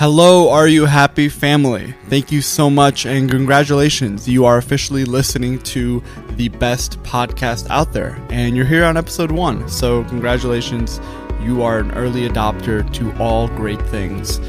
[0.00, 1.94] Hello, Are You Happy family?
[2.08, 4.26] Thank you so much and congratulations.
[4.26, 6.02] You are officially listening to
[6.36, 9.68] the best podcast out there, and you're here on episode one.
[9.68, 11.02] So, congratulations.
[11.42, 14.40] You are an early adopter to all great things.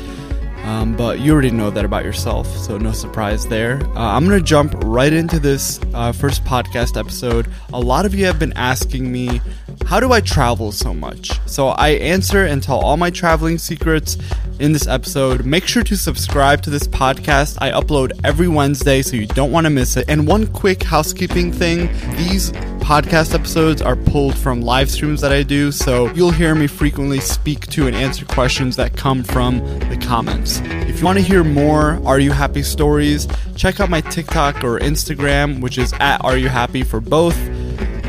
[0.64, 3.82] Um, but you already know that about yourself, so no surprise there.
[3.96, 7.48] Uh, I'm going to jump right into this uh, first podcast episode.
[7.74, 9.42] A lot of you have been asking me,
[9.86, 11.32] how do I travel so much?
[11.48, 14.18] So I answer and tell all my traveling secrets
[14.60, 15.46] in this episode.
[15.46, 17.58] Make sure to subscribe to this podcast.
[17.60, 20.06] I upload every Wednesday, so you don't want to miss it.
[20.08, 25.44] And one quick housekeeping thing these podcast episodes are pulled from live streams that I
[25.44, 29.98] do, so you'll hear me frequently speak to and answer questions that come from the
[29.98, 30.60] comments.
[30.64, 34.80] If you want to hear more Are You Happy stories, check out my TikTok or
[34.80, 37.38] Instagram, which is at Are You Happy for both.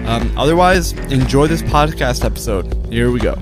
[0.07, 2.75] Um, otherwise, enjoy this podcast episode.
[2.87, 3.41] Here we go.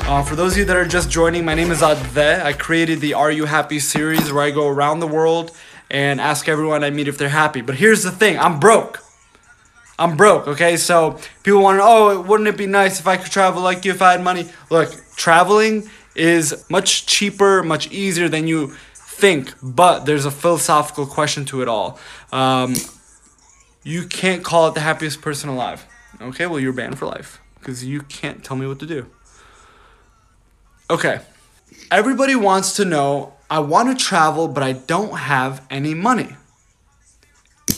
[0.00, 2.42] Uh, for those of you that are just joining, my name is Adve.
[2.42, 5.50] I created the Are You Happy series where I go around the world
[5.90, 7.62] and ask everyone I meet if they're happy.
[7.62, 9.02] But here's the thing I'm broke.
[10.02, 10.76] I'm broke, okay?
[10.76, 13.92] So people want to, oh, wouldn't it be nice if I could travel like you
[13.92, 14.50] if I had money?
[14.68, 21.44] Look, traveling is much cheaper, much easier than you think, but there's a philosophical question
[21.44, 22.00] to it all.
[22.32, 22.74] Um,
[23.84, 25.86] you can't call it the happiest person alive.
[26.20, 29.06] Okay, well, you're banned for life because you can't tell me what to do.
[30.90, 31.20] Okay,
[31.92, 36.34] everybody wants to know I want to travel, but I don't have any money.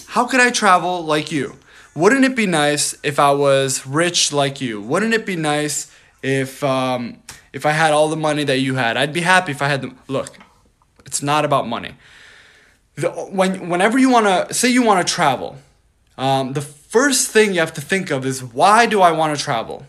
[0.07, 1.57] How could I travel like you?
[1.95, 4.81] Wouldn't it be nice if I was rich like you?
[4.81, 8.97] Wouldn't it be nice if um, if I had all the money that you had?
[8.97, 9.99] I'd be happy if I had them.
[10.09, 10.37] Look,
[11.07, 11.95] it's not about money.
[12.97, 15.57] The, when whenever you want to say you want to travel,
[16.19, 19.43] um, the first thing you have to think of is why do I want to
[19.43, 19.87] travel?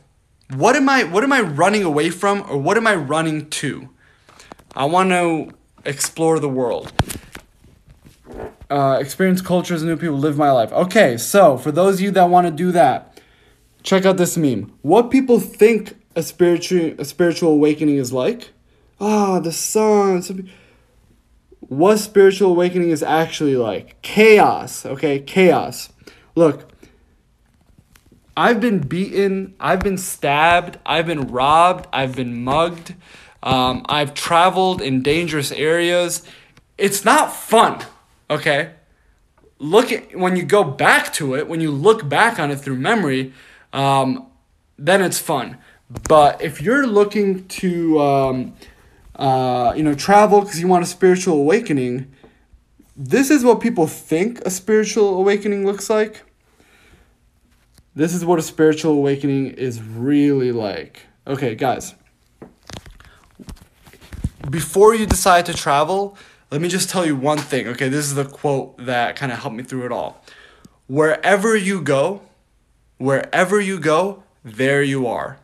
[0.53, 3.89] What am I what am I running away from or what am I running to?
[4.75, 5.51] I want to
[5.85, 6.91] explore the world.
[8.69, 10.71] Uh, experience cultures and new people, live my life.
[10.71, 13.21] Okay, so for those of you that want to do that,
[13.83, 14.73] check out this meme.
[14.81, 18.51] What people think a spiritual a spiritual awakening is like?
[18.99, 20.49] Ah, oh, the sun.
[21.59, 24.01] What spiritual awakening is actually like?
[24.01, 24.85] Chaos.
[24.85, 25.89] Okay, chaos.
[26.35, 26.71] Look,
[28.37, 32.93] I've been beaten, I've been stabbed, I've been robbed, I've been mugged,
[33.41, 36.21] um, I've traveled in dangerous areas.
[36.77, 37.81] It's not fun,
[38.29, 38.71] okay?
[39.57, 42.77] Look at when you go back to it, when you look back on it through
[42.77, 43.33] memory,
[43.71, 44.27] um,
[44.77, 45.57] then it's fun.
[46.09, 48.53] But if you're looking to, um,
[49.15, 52.11] uh, you know, travel because you want a spiritual awakening,
[52.97, 56.23] this is what people think a spiritual awakening looks like.
[57.93, 61.03] This is what a spiritual awakening is really like.
[61.27, 61.95] Okay, guys.
[64.49, 66.17] Before you decide to travel,
[66.55, 67.67] let me just tell you one thing.
[67.67, 70.23] Okay, this is the quote that kind of helped me through it all.
[70.87, 72.21] Wherever you go,
[72.97, 75.37] wherever you go, there you are.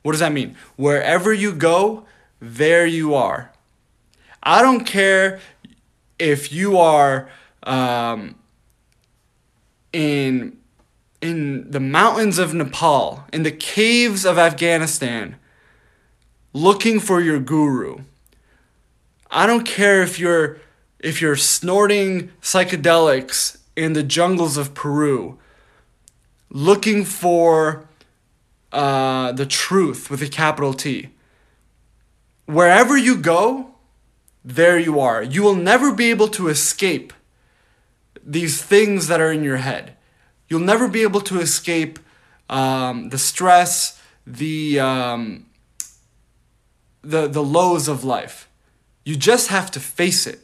[0.00, 0.56] What does that mean?
[0.76, 2.06] Wherever you go,
[2.40, 3.52] there you are.
[4.42, 5.38] I don't care
[6.18, 7.28] if you are
[7.64, 8.36] um,
[9.92, 10.56] in
[11.20, 15.36] in the mountains of Nepal, in the caves of Afghanistan,
[16.54, 17.98] looking for your guru.
[19.34, 20.58] I don't care if you're
[21.00, 25.38] if you're snorting psychedelics in the jungles of Peru,
[26.48, 27.86] looking for
[28.72, 31.10] uh, the truth with a capital T.
[32.46, 33.74] Wherever you go,
[34.42, 35.22] there you are.
[35.22, 37.12] You will never be able to escape
[38.24, 39.94] these things that are in your head
[40.48, 41.98] you'll never be able to escape
[42.48, 45.46] um, the stress, the um,
[47.02, 48.43] the the lows of life.
[49.04, 50.40] You just have to face it.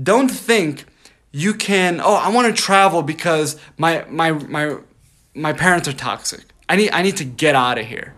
[0.00, 0.84] Don't think
[1.32, 2.00] you can.
[2.00, 4.76] Oh, I want to travel because my my my
[5.34, 6.44] my parents are toxic.
[6.68, 8.14] I need I need to get out of here.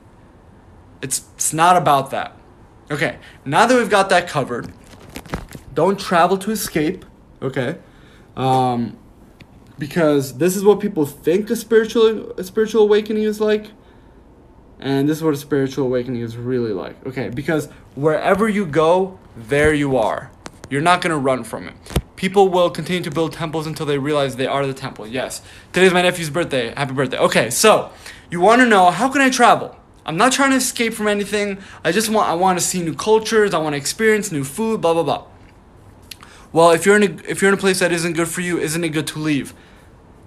[1.02, 2.36] It's it's not about that.
[2.90, 4.72] Okay, now that we've got that covered,
[5.72, 7.04] don't travel to escape.
[7.40, 7.78] Okay,
[8.36, 8.98] um,
[9.78, 13.66] because this is what people think a spiritual a spiritual awakening is like
[14.80, 17.06] and this is what a spiritual awakening is really like.
[17.06, 20.30] Okay because wherever you go there you are.
[20.68, 21.74] You're not going to run from it.
[22.16, 25.06] People will continue to build temples until they realize they are the temple.
[25.06, 25.42] Yes.
[25.72, 26.74] Today's my nephew's birthday.
[26.76, 27.18] Happy birthday.
[27.18, 27.92] Okay so
[28.30, 29.76] you want to know how can i travel?
[30.06, 31.58] I'm not trying to escape from anything.
[31.84, 33.52] I just want i want to see new cultures.
[33.54, 35.26] I want to experience new food blah blah blah.
[36.52, 38.58] Well if you're in a if you're in a place that isn't good for you
[38.58, 39.52] isn't it good to leave?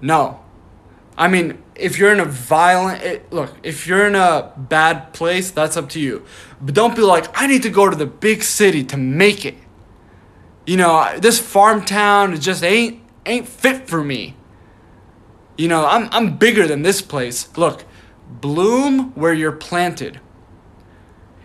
[0.02, 0.42] No.
[1.18, 5.52] I mean, if you're in a violent it, look, if you're in a bad place,
[5.52, 6.26] that's up to you.
[6.62, 9.56] But don't be like, I need to go to the big city to make it.
[10.66, 14.36] You know, this farm town just ain't ain't fit for me.
[15.58, 17.56] You know, I'm I'm bigger than this place.
[17.58, 17.86] Look,
[18.28, 20.20] bloom where you're planted.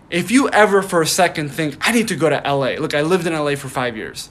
[0.09, 2.79] If you ever for a second think I need to go to LA.
[2.79, 4.29] Look, I lived in LA for 5 years.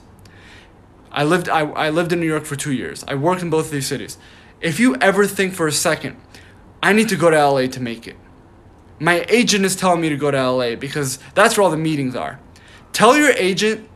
[1.11, 3.03] I lived I, I lived in New York for 2 years.
[3.07, 4.17] I worked in both of these cities.
[4.61, 6.17] If you ever think for a second
[6.81, 8.15] I need to go to LA to make it.
[8.99, 12.15] My agent is telling me to go to LA because that's where all the meetings
[12.15, 12.39] are.
[12.91, 13.87] Tell your agent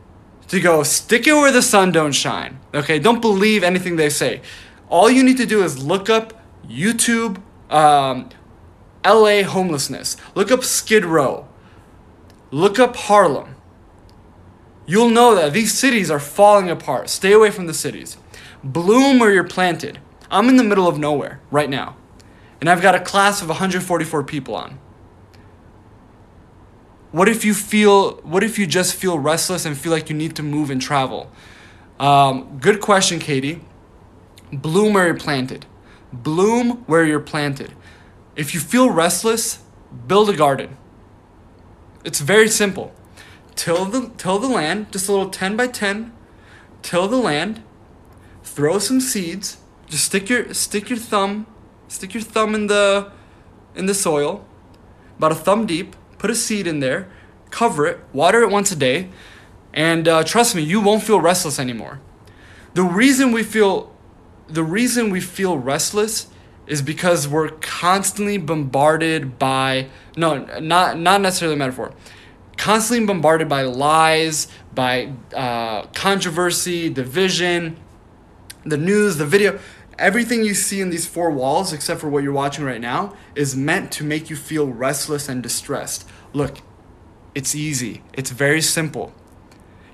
[0.48, 2.60] to go stick it where the sun don't shine.
[2.74, 4.40] Okay, don't believe anything they say.
[4.88, 7.40] All you need to do is look up YouTube,
[7.70, 8.28] um,
[9.04, 10.16] LA homelessness.
[10.34, 11.48] Look up Skid Row.
[12.50, 13.56] Look up Harlem.
[14.86, 17.08] You'll know that these cities are falling apart.
[17.08, 18.18] Stay away from the cities.
[18.62, 19.98] Bloom where you're planted.
[20.34, 21.96] I'm in the middle of nowhere right now.
[22.60, 24.80] And I've got a class of 144 people on.
[27.12, 30.34] What if you feel what if you just feel restless and feel like you need
[30.34, 31.30] to move and travel?
[32.00, 33.60] Um, good question, Katie.
[34.52, 35.66] Bloom where you're planted.
[36.12, 37.72] Bloom where you're planted.
[38.34, 39.60] If you feel restless,
[40.08, 40.76] build a garden.
[42.04, 42.92] It's very simple.
[43.54, 46.12] Till the till the land, just a little 10 by 10.
[46.82, 47.62] Till the land.
[48.42, 49.58] Throw some seeds.
[49.94, 51.46] Just stick your stick your thumb,
[51.86, 53.12] stick your thumb in the
[53.76, 54.44] in the soil,
[55.16, 57.08] about a thumb deep put a seed in there,
[57.50, 59.08] cover it, water it once a day,
[59.72, 62.00] and uh, trust me, you won't feel restless anymore.
[62.72, 63.94] The reason we feel
[64.48, 66.26] the reason we feel restless
[66.66, 69.86] is because we're constantly bombarded by
[70.16, 71.94] no not not necessarily a metaphor
[72.56, 77.76] constantly bombarded by lies by uh, controversy division
[78.64, 79.58] the news the video
[79.98, 83.54] everything you see in these four walls except for what you're watching right now is
[83.54, 86.58] meant to make you feel restless and distressed Look,
[87.34, 89.14] it's easy, it's very simple.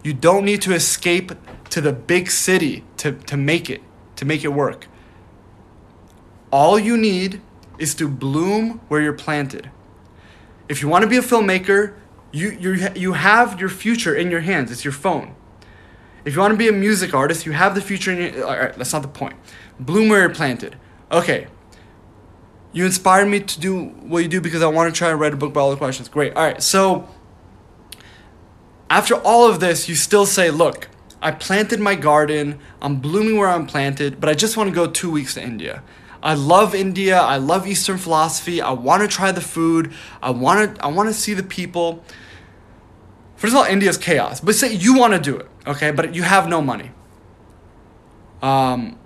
[0.02, 1.32] You don't need to escape
[1.69, 3.82] to the big city to, to make it,
[4.17, 4.88] to make it work.
[6.50, 7.43] All you need
[7.79, 9.70] is to bloom where you're planted.
[10.69, 11.94] If you want to be a filmmaker,
[12.32, 14.73] you, you, you have your future in your hands.
[14.73, 15.35] It's your phone.
[16.25, 18.47] If you want to be a music artist, you have the future in your...
[18.47, 19.37] All right, that's not the point.
[19.81, 20.77] Bloom where you're planted.
[21.11, 21.49] Okay,
[22.73, 25.32] you inspired me to do what you do because I want to try and write
[25.32, 26.09] a book about all the questions.
[26.09, 26.35] Great.
[26.37, 26.62] All right.
[26.62, 27.09] So
[28.88, 30.88] after all of this, you still say, look,
[31.21, 32.61] I planted my garden.
[32.81, 35.83] I'm blooming where I'm planted, but I just want to go two weeks to India.
[36.23, 37.19] I love India.
[37.19, 38.61] I love Eastern philosophy.
[38.61, 39.93] I want to try the food.
[40.23, 40.85] I want to.
[40.85, 42.05] I want to see the people.
[43.37, 44.38] First of all, India's chaos.
[44.41, 45.91] But say you want to do it, okay?
[45.91, 46.91] But you have no money.
[48.43, 48.99] Um,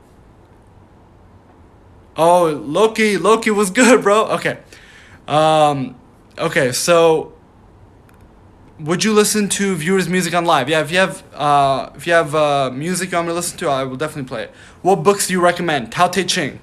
[2.17, 4.27] Oh, Loki, Loki was good, bro.
[4.27, 4.59] Okay.
[5.27, 5.97] Um,
[6.39, 7.33] okay, so
[8.79, 10.69] would you listen to viewers' music on live?
[10.69, 13.59] Yeah, if you have uh, if you have uh, music you want me to listen
[13.59, 14.51] to, I will definitely play it.
[14.83, 15.93] What books do you recommend?
[15.93, 16.61] Tao Te Ching.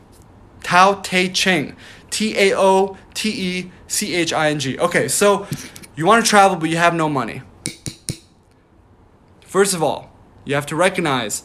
[0.63, 1.75] Tao Te Ching.
[2.09, 4.77] T A O T E C H I N G.
[4.77, 5.48] Okay, so
[5.95, 7.42] you want to travel, but you have no money.
[9.42, 10.12] First of all,
[10.45, 11.44] you have to recognize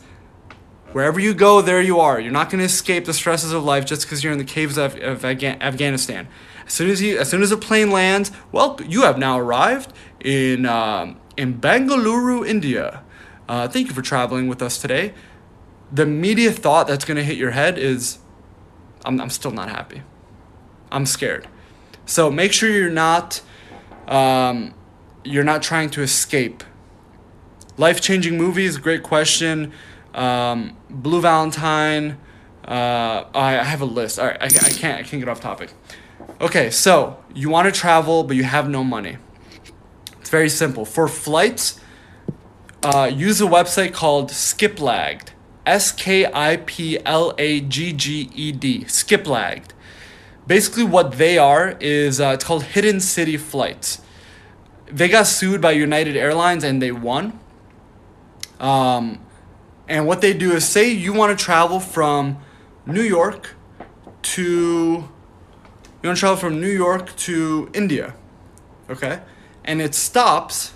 [0.97, 2.19] Wherever you go, there you are.
[2.19, 4.79] You're not going to escape the stresses of life just because you're in the caves
[4.79, 6.27] of, of Afghanistan.
[6.67, 9.93] As soon as you, as soon as a plane lands, well, you have now arrived
[10.21, 13.03] in um, in Bangalore, India.
[13.47, 15.13] Uh, thank you for traveling with us today.
[15.93, 18.19] The immediate thought that's going to hit your head is,
[19.05, 20.01] I'm, I'm still not happy.
[20.91, 21.47] I'm scared.
[22.07, 23.43] So make sure you're not
[24.09, 24.73] um,
[25.25, 26.65] you're not trying to escape.
[27.77, 29.75] Life changing movies, great question.
[30.15, 32.19] Um, Blue Valentine.
[32.67, 34.19] Uh, I have a list.
[34.19, 35.71] All right, I, I can't I can't get off topic.
[36.41, 39.19] Okay, so you want to travel, but you have no money.
[40.21, 40.85] It's very simple.
[40.85, 41.81] For flights,
[42.83, 45.29] uh, use a website called Skiplagged.
[45.65, 48.85] S K I P L A G G E D.
[48.85, 49.71] Skiplagged.
[50.47, 54.01] Basically, what they are is uh, it's called Hidden City Flights.
[54.87, 57.39] They got sued by United Airlines and they won.
[58.61, 59.21] Um,
[59.89, 62.39] and what they do is say you want to travel from
[62.87, 63.55] New York
[64.23, 65.09] to
[66.03, 68.15] you want to travel from New York to India.
[68.91, 69.21] Okay?
[69.65, 70.73] And it stops.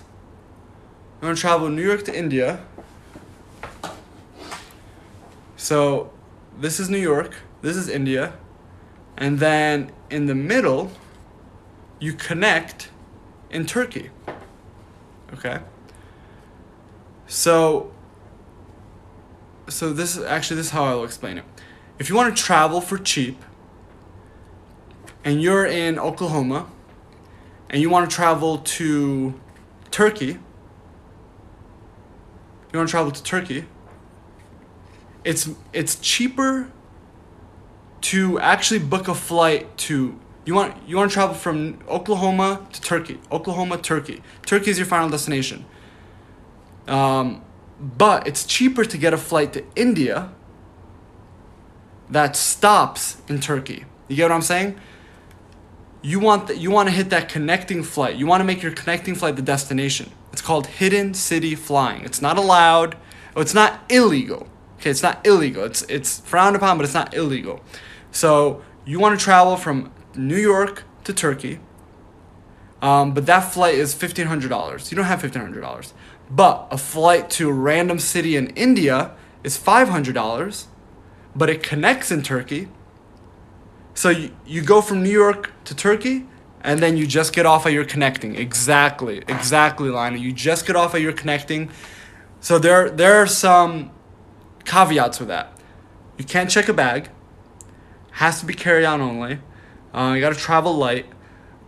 [1.21, 2.65] You want to travel New York to India.
[5.55, 6.11] So
[6.59, 8.33] this is New York, this is India.
[9.15, 10.91] And then in the middle,
[11.99, 12.89] you connect
[13.51, 14.09] in Turkey.
[15.33, 15.59] Okay?
[17.27, 17.93] So
[19.71, 21.45] so this is actually this is how I'll explain it.
[21.99, 23.43] If you want to travel for cheap
[25.23, 26.67] and you're in Oklahoma
[27.69, 29.39] and you want to travel to
[29.91, 30.37] Turkey,
[32.71, 33.65] you want to travel to Turkey,
[35.23, 36.71] it's it's cheaper
[38.01, 42.81] to actually book a flight to you want you want to travel from Oklahoma to
[42.81, 43.19] Turkey.
[43.31, 44.23] Oklahoma, Turkey.
[44.45, 45.65] Turkey is your final destination.
[46.87, 47.43] Um,
[47.81, 50.31] but it's cheaper to get a flight to India
[52.09, 53.85] that stops in Turkey.
[54.07, 54.79] You get what I'm saying?
[56.03, 58.15] You want that you want to hit that connecting flight.
[58.15, 60.11] You want to make your connecting flight the destination.
[60.31, 62.03] It's called hidden city flying.
[62.03, 62.97] It's not allowed.
[63.35, 64.47] Oh, it's not illegal.
[64.77, 65.63] Okay, it's not illegal.
[65.63, 67.61] It's it's frowned upon, but it's not illegal.
[68.11, 71.59] So you want to travel from New York to Turkey,
[72.81, 74.91] um, but that flight is fifteen hundred dollars.
[74.91, 75.93] You don't have fifteen hundred dollars,
[76.31, 79.11] but a flight to a random city in India
[79.43, 80.67] is five hundred dollars,
[81.35, 82.69] but it connects in Turkey.
[83.93, 86.25] So you, you go from New York to Turkey,
[86.61, 88.35] and then you just get off at your connecting.
[88.35, 90.17] Exactly, exactly, Lina.
[90.17, 91.69] You just get off at your connecting.
[92.39, 93.91] So there there are some
[94.63, 95.59] caveats with that.
[96.17, 97.09] You can't check a bag.
[98.11, 99.39] Has to be carry on only.
[99.93, 101.07] Uh, you gotta travel light.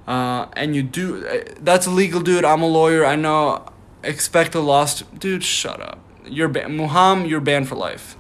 [0.08, 1.25] Uh, and you do.
[1.27, 2.46] Uh, that's illegal, dude.
[2.46, 3.05] I'm a lawyer.
[3.05, 3.65] I know.
[4.03, 5.01] Expect a loss.
[5.01, 6.00] Dude, shut up.
[6.25, 7.27] You're ban- Muham.
[7.27, 8.17] You're banned for life.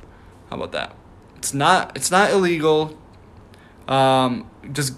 [0.49, 0.95] How about that?
[1.37, 1.95] It's not.
[1.95, 2.97] It's not illegal.
[3.87, 4.93] Um, just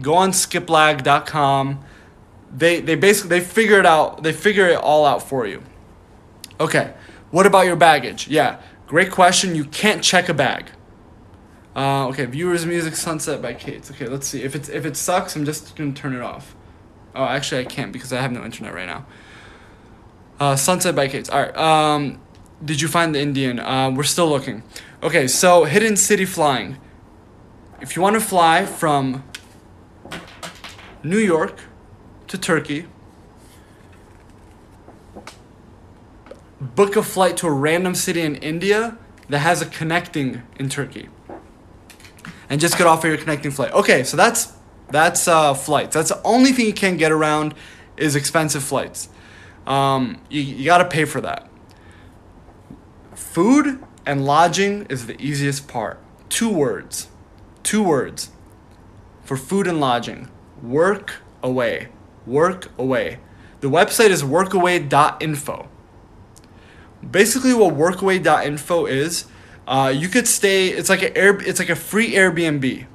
[0.00, 1.84] go on skiplagged.com.
[2.54, 4.22] They they basically they figure it out.
[4.22, 5.62] They figure it all out for you.
[6.60, 6.94] Okay.
[7.30, 8.28] What about your baggage?
[8.28, 8.60] Yeah.
[8.86, 9.54] Great question.
[9.54, 10.70] You can't check a bag.
[11.74, 13.90] Uh, okay, viewers music sunset by Kate.
[13.90, 14.42] Okay, let's see.
[14.42, 16.56] If it's if it sucks, I'm just gonna turn it off.
[17.14, 19.04] Oh, actually I can't because I have no internet right now.
[20.38, 21.30] Uh, sunset by Kate.
[21.30, 21.56] All right.
[21.56, 22.20] Um,
[22.64, 23.58] did you find the Indian?
[23.58, 24.62] Uh, we're still looking.
[25.02, 26.78] Okay, so hidden city flying.
[27.80, 29.24] If you want to fly from
[31.02, 31.60] New York
[32.28, 32.86] to Turkey,
[36.60, 38.96] book a flight to a random city in India
[39.28, 41.08] that has a connecting in Turkey
[42.48, 43.72] and just get off of your connecting flight.
[43.72, 44.52] Okay, so that's
[44.90, 45.94] that's uh, flights.
[45.94, 47.54] That's the only thing you can't get around
[47.96, 49.08] is expensive flights.
[49.66, 51.48] Um, you you got to pay for that.
[53.14, 55.98] Food and lodging is the easiest part.
[56.28, 57.08] Two words.
[57.62, 58.30] Two words.
[59.22, 60.30] For food and lodging.
[60.62, 61.88] Work away.
[62.26, 63.18] Work away.
[63.60, 65.68] The website is workaway.info.
[67.10, 69.26] Basically what workaway.info is
[69.66, 70.68] uh, you could stay.
[70.68, 71.36] It's like a air.
[71.40, 72.86] It's like a free Airbnb.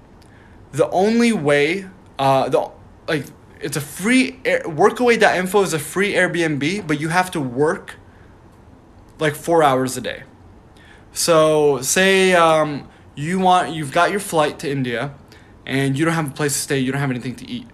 [0.71, 1.87] The only way,
[2.17, 2.71] uh, the
[3.07, 3.25] like,
[3.62, 7.96] it's a free workaway.info is a free Airbnb, but you have to work
[9.20, 10.24] like four hours a day.
[11.13, 15.13] So say um, you want you've got your flight to India,
[15.65, 16.80] and you don't have a place to stay.
[16.80, 17.68] You don't have anything to eat.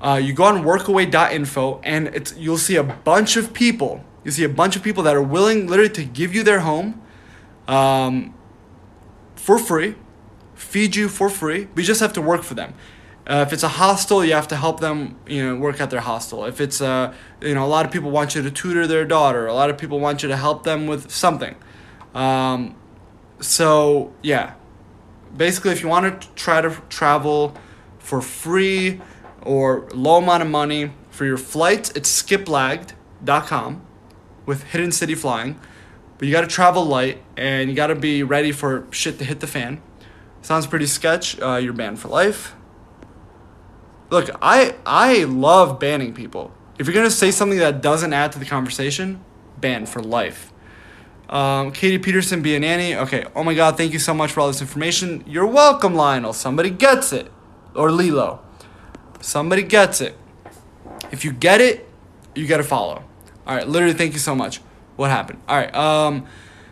[0.00, 4.04] Uh, you go on workaway.info, and it's you'll see a bunch of people.
[4.24, 7.00] You see a bunch of people that are willing, literally, to give you their home
[7.66, 8.34] um,
[9.34, 9.94] for free,
[10.54, 12.74] feed you for free, but you just have to work for them.
[13.30, 16.00] Uh, if it's a hostel, you have to help them, you know, work at their
[16.00, 16.44] hostel.
[16.46, 19.46] If it's a, you know, a lot of people want you to tutor their daughter.
[19.46, 21.54] A lot of people want you to help them with something.
[22.12, 22.74] Um,
[23.38, 24.54] so yeah,
[25.36, 27.54] basically, if you want to try to travel
[28.00, 29.00] for free
[29.42, 33.86] or low amount of money for your flights, it's skiplagged.com
[34.44, 35.60] with Hidden City Flying.
[36.18, 39.24] But you got to travel light and you got to be ready for shit to
[39.24, 39.80] hit the fan.
[40.42, 41.40] Sounds pretty sketch.
[41.40, 42.56] Uh, you're banned for life.
[44.10, 46.52] Look, I I love banning people.
[46.78, 49.24] If you're gonna say something that doesn't add to the conversation,
[49.60, 50.52] ban for life.
[51.28, 52.96] Um, Katie Peterson, be a nanny.
[52.96, 53.24] Okay.
[53.36, 55.22] Oh my God, thank you so much for all this information.
[55.26, 56.32] You're welcome, Lionel.
[56.32, 57.30] Somebody gets it,
[57.74, 58.40] or Lilo.
[59.20, 60.16] Somebody gets it.
[61.12, 61.88] If you get it,
[62.34, 63.04] you gotta follow.
[63.46, 63.68] All right.
[63.68, 64.60] Literally, thank you so much
[64.96, 65.40] what happened.
[65.48, 65.72] All right.
[65.72, 66.26] Um,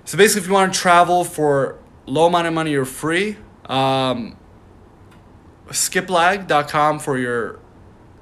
[0.04, 4.36] so basically, if you want to travel for low amount of money or free, um,
[5.68, 7.58] skiplagged.com for your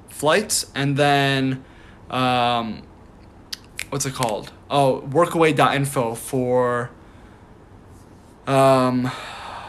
[0.09, 1.63] flights, and then
[2.09, 2.83] um,
[3.89, 4.51] what's it called?
[4.69, 6.91] Oh, workaway.info for
[8.45, 9.11] um,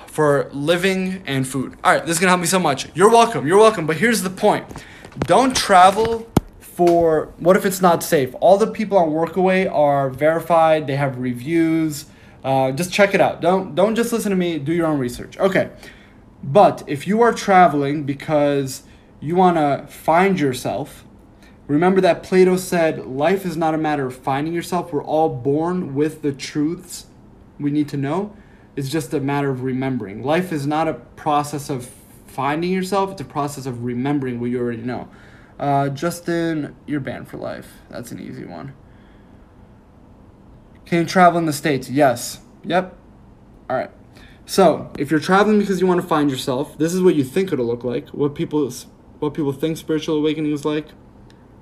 [0.07, 1.77] for living and food.
[1.85, 2.89] All right, this is gonna help me so much.
[2.95, 3.47] You're welcome.
[3.47, 3.87] You're welcome.
[3.87, 4.67] But here's the point:
[5.21, 6.29] don't travel
[6.61, 8.35] for what if it's not safe?
[8.41, 10.87] All the people on Workaway are verified.
[10.87, 12.07] They have reviews.
[12.45, 13.41] Uh, just check it out.
[13.41, 14.59] Don't don't just listen to me.
[14.59, 15.37] Do your own research.
[15.39, 15.71] Okay,
[16.43, 18.83] but if you are traveling because
[19.21, 21.05] you want to find yourself,
[21.67, 24.93] remember that Plato said life is not a matter of finding yourself.
[24.93, 27.07] We're all born with the truths
[27.59, 28.37] we need to know.
[28.77, 30.23] It's just a matter of remembering.
[30.23, 31.91] Life is not a process of
[32.27, 33.13] finding yourself.
[33.13, 35.09] It's a process of remembering what you already know.
[35.59, 37.73] Uh, Justin, you're banned for life.
[37.91, 38.75] That's an easy one.
[40.87, 41.91] Can you travel in the States?
[41.91, 42.41] Yes.
[42.65, 42.97] Yep.
[43.69, 43.91] All right.
[44.49, 47.53] So, if you're traveling because you want to find yourself, this is what you think
[47.53, 48.09] it'll look like.
[48.09, 48.73] What people
[49.19, 50.87] what people think spiritual awakening is like.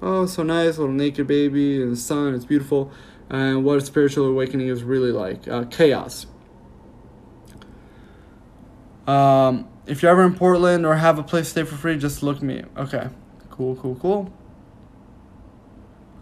[0.00, 2.92] Oh, so nice, little naked baby and the sun, it's beautiful.
[3.28, 6.26] And what spiritual awakening is really like uh, chaos.
[9.08, 12.22] Um, if you're ever in Portland or have a place to stay for free, just
[12.22, 12.62] look me.
[12.76, 13.08] Okay,
[13.50, 14.32] cool, cool, cool.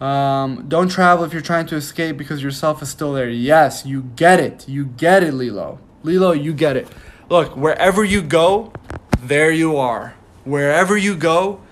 [0.01, 3.29] Um, don't travel if you're trying to escape because yourself is still there.
[3.29, 4.67] Yes, you get it.
[4.67, 5.79] You get it, Lilo.
[6.05, 6.87] Lilo, you get it.
[7.31, 8.75] Look, wherever you go,
[9.19, 10.15] there you are.
[10.45, 11.63] Wherever you go,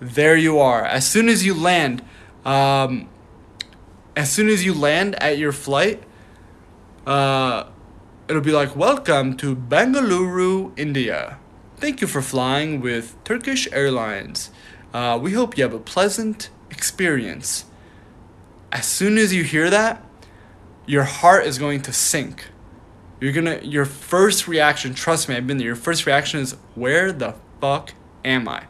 [0.00, 0.82] there you are.
[0.82, 2.02] As soon as you land,
[2.46, 3.10] um,
[4.16, 6.02] as soon as you land at your flight,
[7.06, 7.64] uh,
[8.28, 11.38] it'll be like, Welcome to Bangalore, India.
[11.76, 14.50] Thank you for flying with Turkish Airlines.
[14.94, 17.66] Uh, we hope you have a pleasant experience.
[18.72, 20.02] As soon as you hear that,
[20.86, 22.46] your heart is going to sink.
[23.22, 27.12] You're gonna, your first reaction, trust me, I've been there, your first reaction is, Where
[27.12, 28.64] the fuck am I?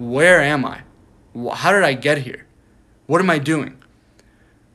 [0.00, 0.80] Where am I?
[1.54, 2.44] How did I get here?
[3.06, 3.80] What am I doing?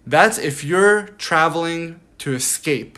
[0.08, 2.98] That's if you're traveling to escape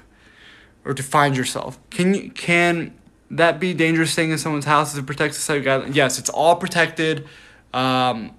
[0.86, 1.80] or to find yourself.
[1.90, 2.94] Can you can
[3.32, 5.96] that be dangerous staying in someone's house as a protected?
[5.96, 7.28] Yes, it's all protected.
[7.74, 8.36] Um,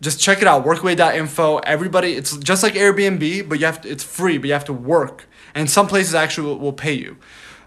[0.00, 1.58] just check it out, workaway.info.
[1.58, 4.72] Everybody, it's just like Airbnb, but you have to, it's free, but you have to
[4.72, 5.28] work.
[5.56, 7.16] And some places actually will, will pay you.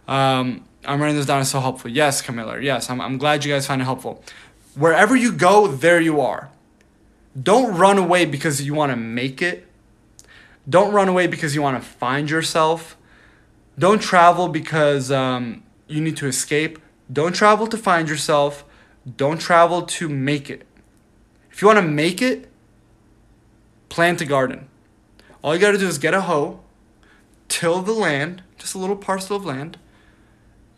[0.07, 1.41] Um, I'm writing this down.
[1.41, 1.89] It's so helpful.
[1.89, 2.61] Yes, Camilla.
[2.61, 4.23] Yes, I'm, I'm glad you guys find it helpful.
[4.75, 6.51] Wherever you go, there you are.
[7.41, 9.65] Don't run away because you want to make it.
[10.69, 12.95] Don't run away because you want to find yourself.
[13.77, 16.79] Don't travel because um, you need to escape.
[17.11, 18.65] Don't travel to find yourself.
[19.17, 20.65] Don't travel to make it.
[21.51, 22.49] If you want to make it,
[23.89, 24.67] plant a garden.
[25.41, 26.59] All you got to do is get a hoe,
[27.49, 29.77] till the land, just a little parcel of land,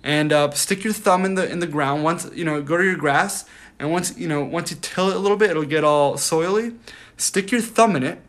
[0.03, 2.03] and uh, stick your thumb in the in the ground.
[2.03, 3.45] Once you know, go to your grass,
[3.77, 6.77] and once you know, once you till it a little bit, it'll get all soily.
[7.17, 8.19] Stick your thumb in it.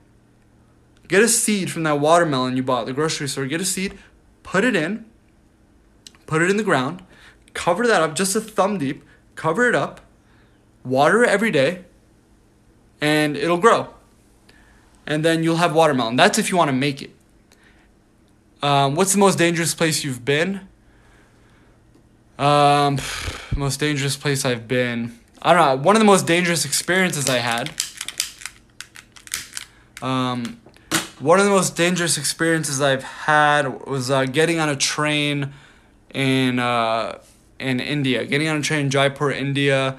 [1.09, 3.47] Get a seed from that watermelon you bought at the grocery store.
[3.47, 3.99] Get a seed,
[4.43, 5.07] put it in,
[6.27, 7.03] put it in the ground,
[7.55, 9.03] cover that up just a thumb deep.
[9.35, 10.03] Cover it up,
[10.85, 11.85] water it every day,
[13.01, 13.89] and it'll grow.
[15.07, 16.17] And then you'll have watermelon.
[16.17, 17.11] That's if you want to make it.
[18.63, 20.61] Um, what's the most dangerous place you've been?
[22.39, 22.99] Um,
[23.57, 25.19] most dangerous place I've been.
[25.41, 25.85] I don't know.
[25.85, 27.71] One of the most dangerous experiences I had.
[30.01, 30.61] Um,
[31.19, 35.53] one of the most dangerous experiences I've had was uh, getting on a train
[36.15, 37.19] in uh,
[37.59, 38.25] in India.
[38.25, 39.99] Getting on a train in Jaipur, India.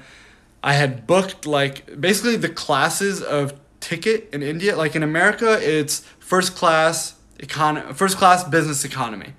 [0.62, 4.76] I had booked like basically the classes of ticket in India.
[4.76, 9.34] Like in America, it's first class econ first class business economy.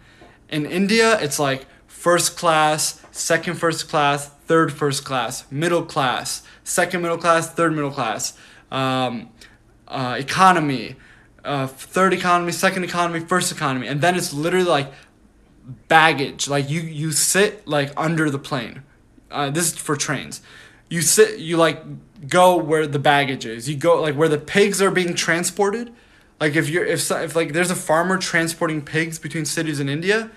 [0.49, 7.01] In India, it's like first class, second first class, third first class, middle class, second
[7.01, 8.37] middle class, third middle class,
[8.71, 9.29] um,
[9.87, 10.95] uh, economy,
[11.43, 14.91] uh, third economy, second economy, first economy, and then it's literally like
[15.87, 16.47] baggage.
[16.47, 18.83] Like you you sit like under the plane.
[19.31, 20.41] Uh, this is for trains.
[20.89, 21.83] You sit you like
[22.27, 23.69] go where the baggage is.
[23.69, 25.93] You go like where the pigs are being transported.
[26.39, 30.31] Like if you're if if like there's a farmer transporting pigs between cities in India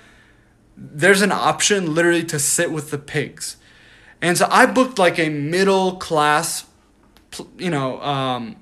[0.79, 3.57] there's an option literally to sit with the pigs.
[4.23, 6.67] And so I booked like a middle class,
[7.57, 8.57] you know, um,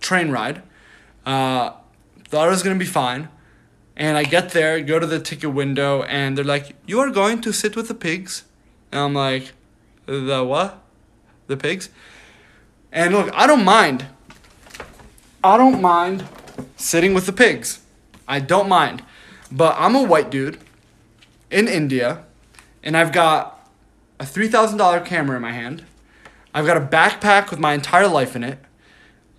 [0.00, 0.62] train ride.
[1.26, 1.72] Uh,
[2.24, 3.28] thought it was to be fine.
[3.96, 7.40] And I get there, go to the ticket window, and they're like, You are going
[7.40, 8.44] to sit with the pigs?
[8.92, 9.52] And I'm like,
[10.06, 10.80] The what?
[11.48, 11.90] The pigs?
[12.92, 14.06] And look, I don't mind.
[15.42, 16.26] I don't mind
[16.76, 17.80] sitting with the pigs.
[18.26, 19.02] I don't mind.
[19.50, 20.58] But I'm a white dude
[21.50, 22.24] in India,
[22.82, 23.68] and I've got
[24.20, 25.84] a three thousand dollar camera in my hand.
[26.52, 28.58] I've got a backpack with my entire life in it.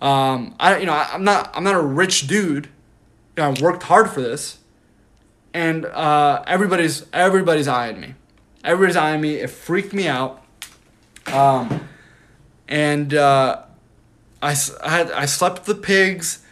[0.00, 2.66] Um, I you know I, am not I'm not a rich dude.
[3.36, 4.58] You know, I worked hard for this,
[5.54, 8.14] and uh, everybody's everybody's eyeing me.
[8.64, 9.36] Everybody's eyeing me.
[9.36, 10.42] It freaked me out.
[11.26, 11.88] Um,
[12.66, 13.62] and uh,
[14.42, 16.44] I, I had I slept the pigs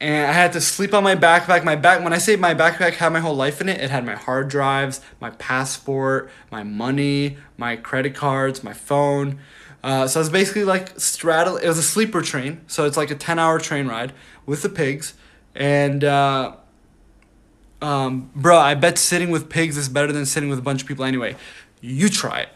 [0.00, 1.64] and I had to sleep on my backpack.
[1.64, 4.04] My back when I say my backpack had my whole life in it, it had
[4.04, 9.40] my hard drives, my passport, my money, my credit cards, my phone.
[9.82, 11.56] Uh, so it was basically like straddle.
[11.56, 14.12] It was a sleeper train, so it's like a ten hour train ride
[14.46, 15.14] with the pigs.
[15.54, 16.56] And uh,
[17.82, 20.88] um, bro, I bet sitting with pigs is better than sitting with a bunch of
[20.88, 21.36] people anyway.
[21.80, 22.48] You try it.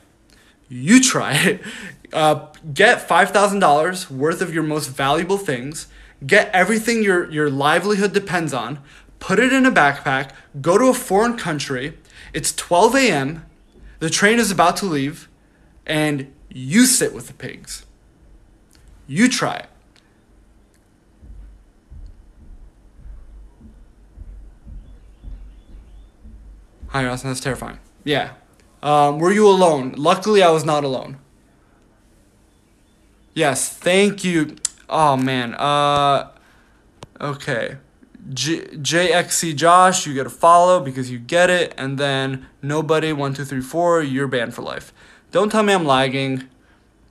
[0.68, 1.60] You try it.
[2.12, 5.86] Uh, get five thousand dollars worth of your most valuable things
[6.26, 8.78] get everything your, your livelihood depends on,
[9.18, 10.30] put it in a backpack,
[10.60, 11.98] go to a foreign country.
[12.32, 13.46] It's 12 a.m.,
[13.98, 15.28] the train is about to leave,
[15.86, 17.86] and you sit with the pigs.
[19.06, 19.66] You try it.
[26.88, 27.30] Hi, Austin.
[27.30, 27.78] That's terrifying.
[28.04, 28.32] Yeah.
[28.82, 29.94] Um, were you alone?
[29.96, 31.16] Luckily, I was not alone.
[33.32, 33.72] Yes.
[33.72, 34.56] Thank you.
[34.88, 35.54] Oh man.
[35.54, 36.30] Uh.
[37.20, 37.76] Okay.
[38.28, 43.34] J- JXC Josh, you get a follow because you get it, and then nobody one
[43.34, 44.92] two three four, you're banned for life.
[45.32, 46.48] Don't tell me I'm lagging.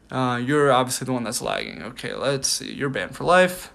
[0.09, 1.81] Uh, you're obviously the one that's lagging.
[1.83, 2.71] Okay, let's see.
[2.73, 3.71] You're banned for life.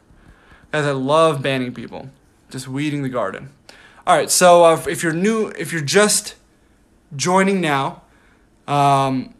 [0.73, 2.11] Guys, I love banning people.
[2.51, 3.51] Just weeding the garden.
[4.07, 6.35] All right, so uh, if you're new, if you're just
[7.15, 8.03] joining now,
[8.69, 9.35] um,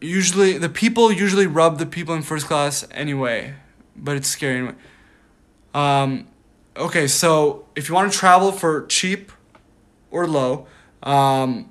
[0.00, 3.54] usually the people usually rub the people in first class anyway,
[4.02, 4.74] but it's scary anyway.
[5.74, 6.26] Um,
[6.76, 9.30] okay, so if you want to travel for cheap
[10.10, 10.66] or low,
[11.02, 11.70] um,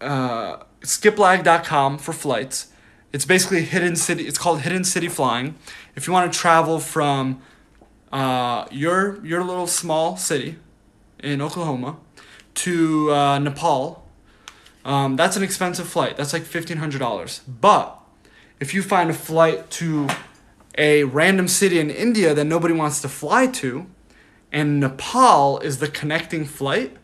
[0.00, 2.68] uh, skiplagged.com for flights.
[3.12, 4.26] It's basically hidden city.
[4.26, 5.54] It's called hidden city flying.
[5.94, 7.42] If you want to travel from
[8.10, 10.56] uh, your your little small city
[11.22, 11.98] in Oklahoma
[12.54, 14.08] to uh, Nepal,
[14.84, 16.16] um, that's an expensive flight.
[16.16, 17.40] That's like fifteen hundred dollars.
[17.40, 17.98] But
[18.60, 20.08] if you find a flight to
[20.78, 23.86] a random city in India that nobody wants to fly to,
[24.50, 26.96] and Nepal is the connecting flight,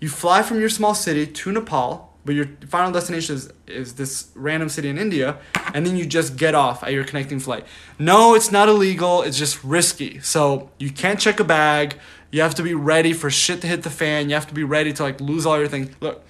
[0.00, 4.32] you fly from your small city to Nepal but your final destination is, is this
[4.34, 5.38] random city in India,
[5.72, 7.64] and then you just get off at your connecting flight.
[8.00, 10.18] No, it's not illegal, it's just risky.
[10.20, 11.94] So you can't check a bag.
[12.32, 14.28] You have to be ready for shit to hit the fan.
[14.28, 15.94] You have to be ready to like lose all your things.
[16.00, 16.24] Look,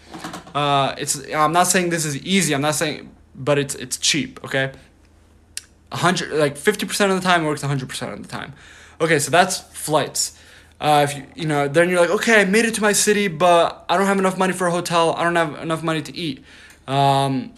[0.55, 2.55] uh, it's I'm not saying this is easy.
[2.55, 4.44] I'm not saying, but it's it's cheap.
[4.44, 4.72] Okay,
[5.92, 8.53] hundred like fifty percent of the time works hundred percent of the time.
[9.01, 10.38] Okay, so that's flights.
[10.81, 13.29] Uh, if you you know, then you're like, okay, I made it to my city,
[13.29, 15.14] but I don't have enough money for a hotel.
[15.14, 16.44] I don't have enough money to eat.
[16.87, 17.53] Um,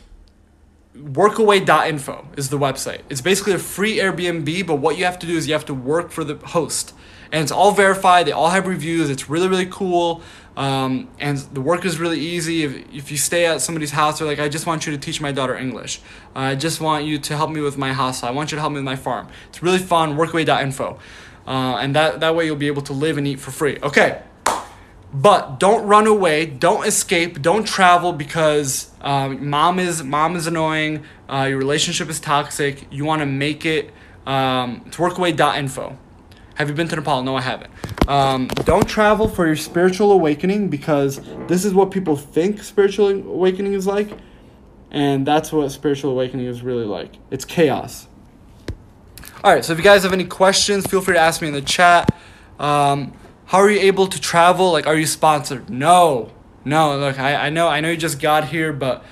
[0.97, 3.01] workaway.info is the website.
[3.09, 5.75] It's basically a free Airbnb, but what you have to do is you have to
[5.75, 6.95] work for the host.
[7.31, 9.11] And it's all verified, they all have reviews.
[9.11, 10.23] It's really, really cool.
[10.59, 12.64] Um, and the work is really easy.
[12.64, 15.21] If, if you stay at somebody's house, they're like, I just want you to teach
[15.21, 16.01] my daughter English.
[16.35, 18.25] I just want you to help me with my house.
[18.25, 19.29] I want you to help me with my farm.
[19.49, 20.16] It's really fun.
[20.16, 20.99] Workaway.info
[21.49, 23.79] uh, and that that way you'll be able to live and eat for free.
[23.83, 24.21] Okay,
[25.14, 31.05] but don't run away, don't escape, don't travel because um, mom is mom is annoying,
[31.29, 32.87] uh, your relationship is toxic.
[32.92, 33.90] You want to make it.
[34.27, 35.97] Um, it's workaway.info.
[36.59, 37.23] Have you been to Nepal?
[37.23, 37.71] No, I haven't.
[38.09, 43.75] Um, don't travel for your spiritual awakening because this is what people think spiritual awakening
[43.75, 44.11] is like,
[44.90, 47.14] and that's what spiritual awakening is really like.
[47.31, 48.09] It's chaos.
[49.44, 51.55] All right, so if you guys have any questions, feel free to ask me in
[51.55, 52.12] the chat.
[52.59, 53.12] Um,
[53.47, 54.73] how are you able to travel?
[54.73, 55.71] Like, are you sponsored?
[55.71, 56.33] No,
[56.64, 56.99] no.
[56.99, 59.05] Look, I, I know I know you just got here, but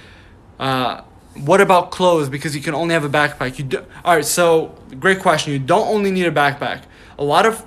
[0.58, 1.02] uh,
[1.36, 2.28] what about clothes?
[2.28, 3.56] Because you can only have a backpack.
[3.56, 4.24] You do, all right.
[4.24, 5.52] So great question.
[5.52, 6.82] You don't only need a backpack.
[7.18, 7.64] A lot of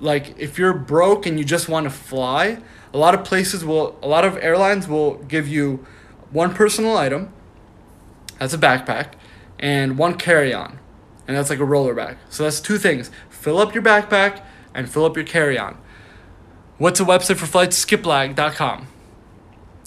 [0.00, 2.58] like if you're broke and you just want to fly,
[2.92, 5.84] a lot of places will, a lot of airlines will give you
[6.30, 7.32] one personal item.
[8.38, 9.14] That's a backpack,
[9.58, 10.78] and one carry on
[11.28, 12.16] and that's like a roller bag.
[12.30, 13.10] So that's two things.
[13.28, 14.42] Fill up your backpack
[14.74, 15.76] and fill up your carry-on.
[16.78, 17.84] What's a website for flights?
[17.84, 18.88] Skiplagged.com.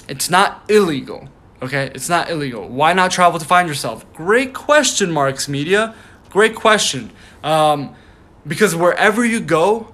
[0.07, 1.29] It's not illegal.
[1.61, 2.67] Okay, it's not illegal.
[2.69, 4.11] Why not travel to find yourself?
[4.13, 5.95] Great question, Marks Media.
[6.29, 7.11] Great question.
[7.43, 7.95] Um,
[8.47, 9.93] because wherever you go,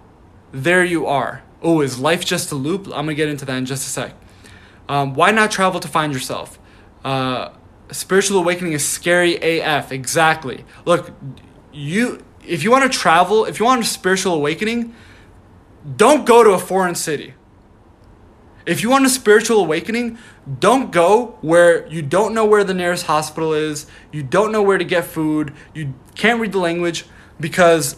[0.52, 1.44] there you are.
[1.62, 2.88] Oh, is life just a loop?
[2.88, 4.14] I'm gonna get into that in just a sec.
[4.88, 6.60] Um, why not travel to find yourself?
[7.04, 7.50] Uh,
[7.92, 9.92] spiritual awakening is scary AF.
[9.92, 10.66] Exactly.
[10.86, 11.12] Look,
[11.74, 14.94] you if you want to travel, if you want a spiritual awakening,
[15.96, 17.34] don't go to a foreign city.
[18.66, 20.18] If you want a spiritual awakening,
[20.60, 24.78] don't go where you don't know where the nearest hospital is, you don't know where
[24.78, 27.06] to get food, you can't read the language
[27.40, 27.96] because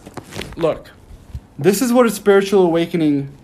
[0.56, 0.91] look,
[1.58, 3.36] this is what a spiritual awakening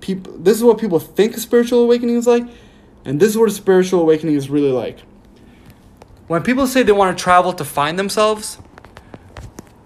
[0.00, 2.44] people this is what people think a spiritual awakening is like,
[3.04, 4.98] and this is what a spiritual awakening is really like.
[6.26, 8.58] When people say they want to travel to find themselves,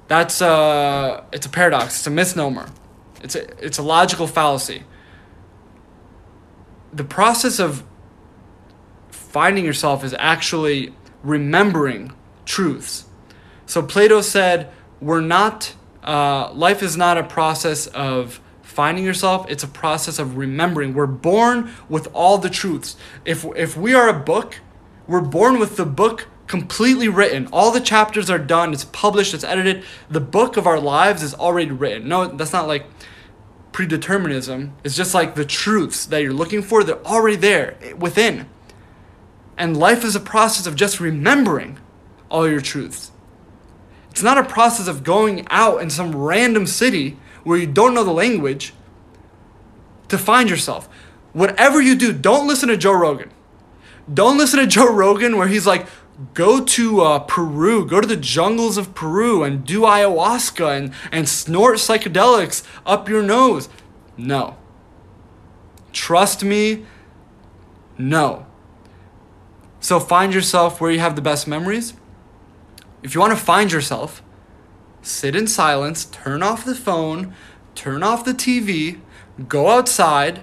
[0.08, 1.98] that's a it's a paradox.
[1.98, 2.68] It's a misnomer.
[3.22, 4.82] It's a it's a logical fallacy.
[6.92, 7.84] The process of
[9.10, 12.12] finding yourself is actually remembering
[12.44, 13.04] truths.
[13.66, 15.74] So Plato said, "We're not.
[16.02, 21.04] Uh, life is not a process of." finding yourself it's a process of remembering we're
[21.04, 24.60] born with all the truths if if we are a book
[25.08, 27.48] we're born with the book completely written.
[27.52, 28.72] All the chapters are done.
[28.72, 29.34] It's published.
[29.34, 29.84] It's edited.
[30.10, 32.08] The book of our lives is already written.
[32.08, 32.86] No, that's not like
[33.72, 34.72] predeterminism.
[34.82, 36.82] It's just like the truths that you're looking for.
[36.82, 38.48] They're already there within.
[39.56, 41.78] And life is a process of just remembering
[42.28, 43.12] all your truths.
[44.10, 48.04] It's not a process of going out in some random city where you don't know
[48.04, 48.72] the language
[50.08, 50.88] to find yourself.
[51.32, 53.30] Whatever you do, don't listen to Joe Rogan.
[54.12, 55.86] Don't listen to Joe Rogan where he's like,
[56.34, 61.28] go to uh, Peru, go to the jungles of Peru and do ayahuasca and, and
[61.28, 63.68] snort psychedelics up your nose.
[64.16, 64.56] No.
[65.92, 66.84] Trust me,
[67.96, 68.46] no.
[69.80, 71.94] So find yourself where you have the best memories.
[73.02, 74.22] If you want to find yourself,
[75.02, 77.34] sit in silence, turn off the phone,
[77.74, 79.00] turn off the TV,
[79.48, 80.42] go outside,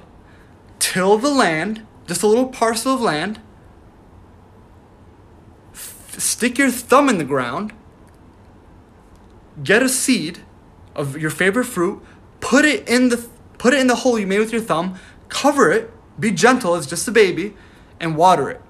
[0.80, 3.40] till the land, just a little parcel of land,
[6.18, 7.74] stick your thumb in the ground,
[9.64, 10.40] get a seed
[10.96, 12.02] of your favorite fruit,
[12.40, 15.72] put it in the put it in the hole you made with your thumb, cover
[15.72, 17.56] it, be gentle, it's just a baby,
[18.00, 18.62] and water it.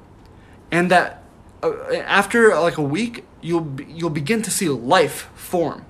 [0.71, 1.23] And that
[1.61, 5.85] uh, after like a week, you'll you'll begin to see life form.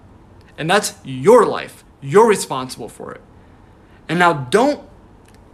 [0.57, 1.83] And that's your life.
[2.01, 3.21] You're responsible for it.
[4.09, 4.87] And now don't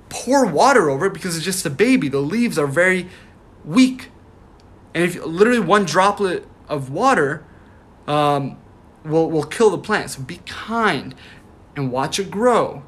[0.09, 2.07] pour water over it because it's just a baby.
[2.07, 3.07] The leaves are very
[3.65, 4.09] weak.
[4.93, 7.45] And if literally one droplet of water
[8.07, 8.57] um,
[9.03, 10.11] will, will kill the plant.
[10.11, 11.15] So be kind
[11.75, 12.83] and watch it grow.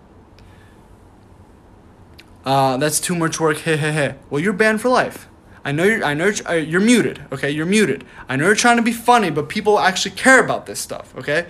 [2.46, 3.58] Uh, that's too much work.
[3.58, 4.16] Hey, hey, hey.
[4.30, 5.28] Well, you're banned for life.
[5.66, 6.06] I know you're.
[6.06, 7.26] I know you're, uh, you're muted.
[7.32, 8.06] Okay, you're muted.
[8.30, 11.14] I know you're trying to be funny, but people actually care about this stuff.
[11.18, 11.48] Okay,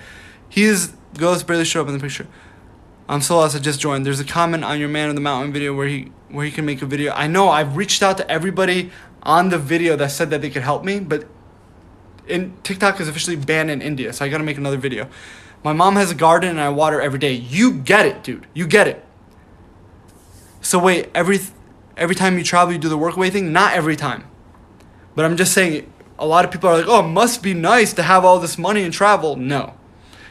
[0.49, 2.25] he's ghost barely show up in the picture.
[3.07, 3.55] I'm so lost.
[3.55, 4.05] I just joined.
[4.05, 6.65] There's a comment on your man in the mountain video where he where he can
[6.65, 7.11] make a video.
[7.13, 8.89] I know I've reached out to everybody
[9.21, 11.27] on the video that said that they could help me, but
[12.27, 15.09] in TikTok is officially banned in India, so I gotta make another video.
[15.63, 17.33] My mom has a garden and I water every day.
[17.33, 18.47] You get it, dude.
[18.53, 19.03] You get it.
[20.61, 21.39] So wait, every
[21.97, 23.51] every time you travel, you do the workaway thing?
[23.51, 24.29] Not every time.
[25.15, 27.93] But I'm just saying, a lot of people are like, oh, it must be nice
[27.93, 29.35] to have all this money and travel.
[29.35, 29.73] No.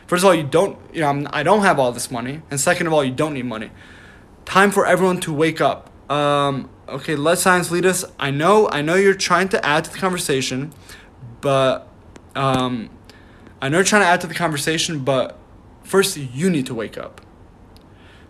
[0.07, 2.43] First of all, you don't, you know, I'm, I don't have all this money.
[2.51, 3.71] And second of all, you don't need money.
[4.45, 5.91] Time for everyone to wake up.
[6.11, 8.05] Um, okay, let science lead us.
[8.19, 10.73] I know, I know you're trying to add to the conversation,
[11.41, 11.89] but
[12.35, 12.91] um,
[13.63, 15.39] I know you're trying to add to the conversation, but
[15.83, 17.23] first you need to wake up.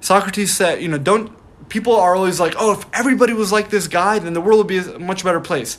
[0.00, 1.36] Socrates said, you know, don't
[1.68, 4.66] people are always like, oh, if everybody was like this guy, then the world would
[4.66, 5.78] be a much better place.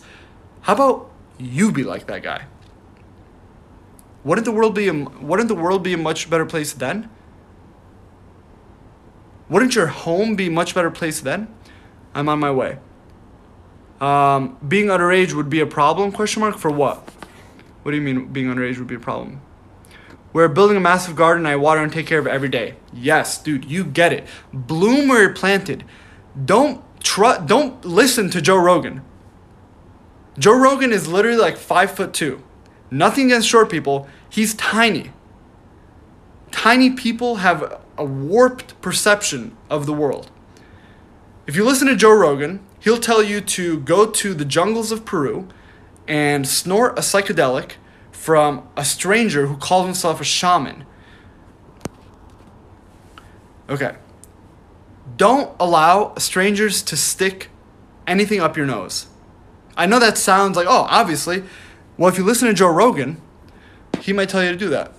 [0.62, 2.46] How about you be like that guy?
[4.24, 7.10] Wouldn't the world be a, wouldn't the world be a much better place then?
[9.50, 11.54] Wouldn't your home be a much better place then?
[12.16, 12.80] I'm on my way.
[14.02, 16.12] Um, being underage would be a problem?
[16.12, 17.08] Question mark for what?
[17.84, 19.42] What do you mean being underage would be a problem?
[20.36, 22.76] We're building a massive garden I water and take care of every day.
[22.92, 24.28] Yes, dude, you get it.
[24.52, 25.86] Bloom where you're planted.
[26.44, 29.02] Don't tr- don't listen to Joe Rogan.
[30.38, 32.44] Joe Rogan is literally like five foot two.
[32.92, 34.10] Nothing against short people.
[34.30, 35.14] He's tiny.
[36.52, 40.32] Tiny people have a warped perception of the world.
[41.48, 45.06] If you listen to Joe Rogan, he'll tell you to go to the jungles of
[45.06, 45.48] Peru
[46.10, 47.76] and snort a psychedelic
[48.26, 50.84] from a stranger who calls himself a shaman.
[53.70, 53.98] Okay.
[55.16, 57.50] Don't allow strangers to stick
[58.08, 59.06] anything up your nose.
[59.78, 61.44] I know that sounds like, oh, obviously.
[61.98, 63.22] Well, if you listen to Joe Rogan,
[64.02, 64.92] he might tell you to do that.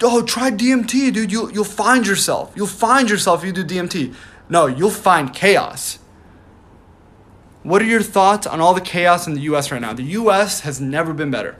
[0.00, 1.32] Oh, try DMT, dude.
[1.32, 2.52] You'll, you'll find yourself.
[2.54, 4.14] You'll find yourself if you do DMT.
[4.48, 5.98] No, you'll find chaos.
[7.64, 9.92] What are your thoughts on all the chaos in the US right now?
[9.92, 11.58] The US has never been better.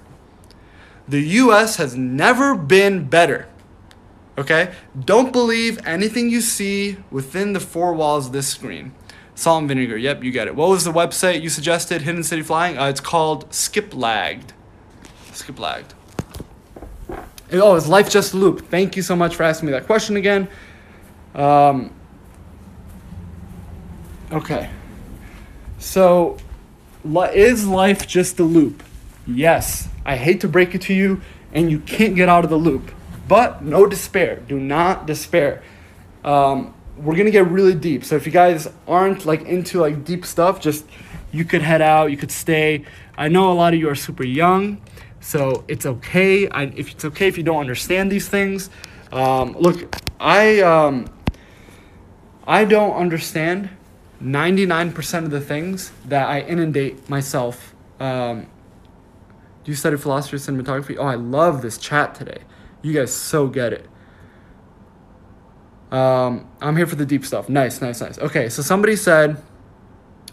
[1.08, 3.48] The US has never been better.
[4.38, 4.72] Okay?
[4.98, 8.92] Don't believe anything you see within the four walls of this screen.
[9.34, 9.96] Salt and vinegar.
[9.96, 10.54] Yep, you get it.
[10.54, 12.02] What was the website you suggested?
[12.02, 12.78] Hidden City Flying?
[12.78, 14.52] Uh, it's called Skip Lagged.
[15.32, 15.94] Skip Lagged.
[17.52, 18.68] Oh, is life just a loop?
[18.68, 20.48] Thank you so much for asking me that question again.
[21.34, 21.92] Um,
[24.32, 24.70] okay.
[25.78, 26.38] So,
[27.04, 28.82] is life just a loop?
[29.26, 29.88] Yes.
[30.06, 31.20] I hate to break it to you,
[31.52, 32.92] and you can't get out of the loop.
[33.28, 34.36] But no despair.
[34.36, 35.62] Do not despair.
[36.24, 38.04] Um, we're gonna get really deep.
[38.04, 40.86] So if you guys aren't like into like deep stuff, just
[41.32, 42.10] you could head out.
[42.12, 42.84] You could stay.
[43.18, 44.80] I know a lot of you are super young,
[45.20, 46.48] so it's okay.
[46.48, 48.70] I, if it's okay if you don't understand these things.
[49.12, 51.06] Um, look, I um,
[52.46, 53.70] I don't understand
[54.22, 58.46] 99% of the things that I inundate myself um,
[59.66, 60.96] Do you study philosophy or cinematography?
[60.96, 62.42] Oh, I love this chat today.
[62.82, 63.88] You guys so get it.
[65.90, 67.48] Um, I'm here for the deep stuff.
[67.48, 68.16] Nice, nice, nice.
[68.16, 69.42] Okay, so somebody said,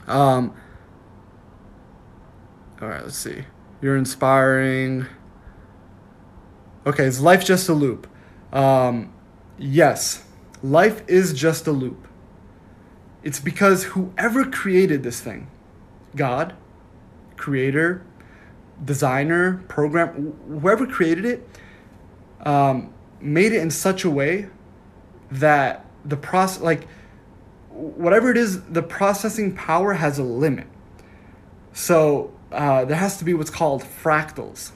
[0.06, 0.56] um,
[2.80, 3.46] all right, let's see.
[3.82, 5.08] You're inspiring.
[6.86, 8.06] Okay, is life just a loop?
[8.52, 9.12] Um,
[9.58, 10.28] yes,
[10.62, 12.08] life is just a loop.
[13.24, 15.50] It's because whoever created this thing,
[16.16, 16.56] God,
[17.36, 18.06] creator,
[18.84, 21.48] designer, program, whoever created it,
[22.46, 24.50] um, made it in such a way
[25.32, 26.88] that the process, like
[27.70, 30.68] whatever it is, the processing power has a limit.
[31.74, 34.72] So uh, there has to be what's called fractals.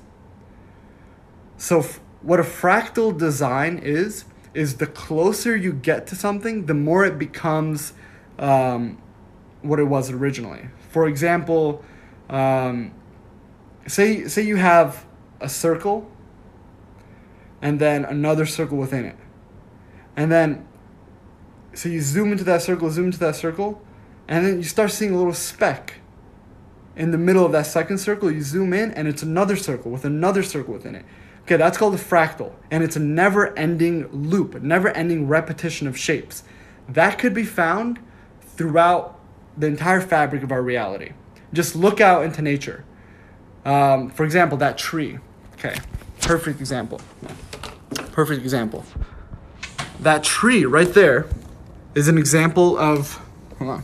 [1.57, 6.73] So f- what a fractal design is is the closer you get to something, the
[6.73, 7.93] more it becomes
[8.39, 8.99] um,
[9.62, 10.69] what it was originally.
[10.89, 11.83] For example,
[12.29, 12.91] um,
[13.88, 15.06] say say you have
[15.39, 16.10] a circle
[17.62, 19.17] and then another circle within it.
[20.15, 20.67] And then
[21.73, 23.82] so you zoom into that circle, zoom into that circle,
[24.28, 25.95] and then you start seeing a little speck
[26.95, 28.32] in the middle of that second circle.
[28.32, 31.06] You zoom in and it's another circle with another circle within it.
[31.43, 35.88] Okay, that's called a fractal, and it's a never ending loop, a never ending repetition
[35.88, 36.43] of shapes.
[36.89, 38.00] That could be found
[38.41, 39.17] throughout
[39.56, 41.13] the entire fabric of our reality.
[41.54, 42.84] Just look out into nature.
[43.67, 45.19] Um, for example, that tree.
[45.56, 45.75] Okay,
[46.21, 47.01] perfect example.
[48.13, 48.86] Perfect example.
[49.99, 51.27] That tree right there
[51.93, 53.19] is an example of.
[53.60, 53.84] Hold on.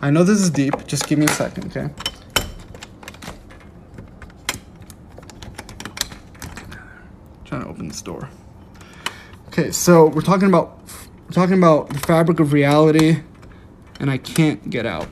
[0.00, 0.86] I know this is deep.
[0.86, 1.90] Just give me a second, okay?
[7.44, 8.30] trying to open this door.
[9.48, 10.80] Okay, so we're talking about
[11.26, 13.20] we're talking about the fabric of reality,
[14.00, 15.08] and I can't get out.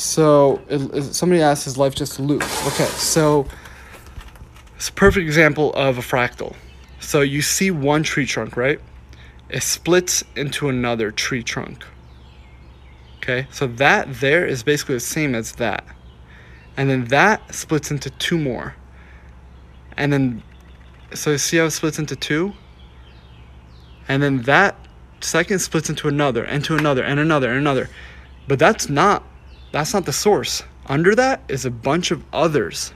[0.00, 3.46] So it, somebody asked, "Is life just a loop?" Okay, so
[4.76, 6.56] it's a perfect example of a fractal.
[7.00, 8.80] So you see one tree trunk, right?
[9.50, 11.84] It splits into another tree trunk.
[13.18, 15.84] Okay, so that there is basically the same as that.
[16.76, 18.74] And then that splits into two more.
[19.98, 20.42] And then,
[21.12, 22.54] so you see how it splits into two?
[24.08, 24.76] And then that
[25.20, 27.90] second splits into another, and to another, and another, and another.
[28.48, 29.24] But that's not,
[29.72, 30.62] that's not the source.
[30.86, 32.92] Under that is a bunch of others,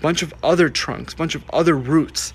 [0.00, 2.32] bunch of other trunks, bunch of other roots.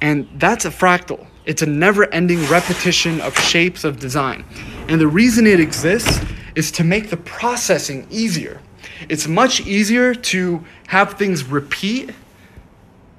[0.00, 1.26] And that's a fractal.
[1.44, 4.44] It's a never ending repetition of shapes of design.
[4.88, 6.20] And the reason it exists
[6.54, 8.60] is to make the processing easier.
[9.08, 12.10] It's much easier to have things repeat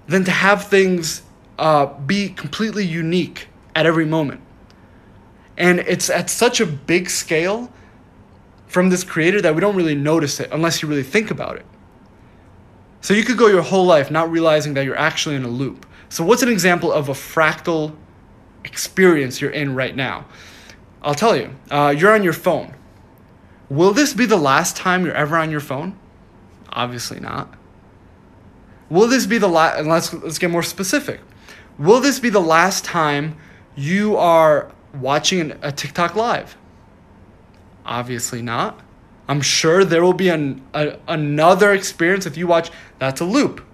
[0.07, 1.21] than to have things
[1.60, 4.41] uh, be completely unique at every moment.
[5.57, 7.71] And it's at such a big scale
[8.67, 11.65] from this creator that we don't really notice it unless you really think about it.
[13.01, 15.86] So you could go your whole life not realizing that you're actually in a loop.
[16.10, 17.95] So, what's an example of a fractal
[18.63, 20.25] experience you're in right now?
[21.01, 22.73] I'll tell you, uh, you're on your phone.
[23.69, 25.97] Will this be the last time you're ever on your phone?
[26.71, 27.53] Obviously not.
[28.89, 31.19] Will this be the last, and let's, let's get more specific.
[31.77, 33.38] Will this be the last time
[33.75, 36.58] you are watching a TikTok live?
[37.88, 38.82] Obviously not.
[39.30, 42.69] I'm sure there will be an, a, another experience if you watch,
[43.00, 43.65] that's a loop.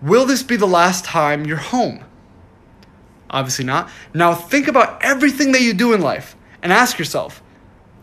[0.00, 2.04] Will this be the last time you're home?
[3.28, 3.90] Obviously not.
[4.14, 7.42] Now think about everything that you do in life and ask yourself,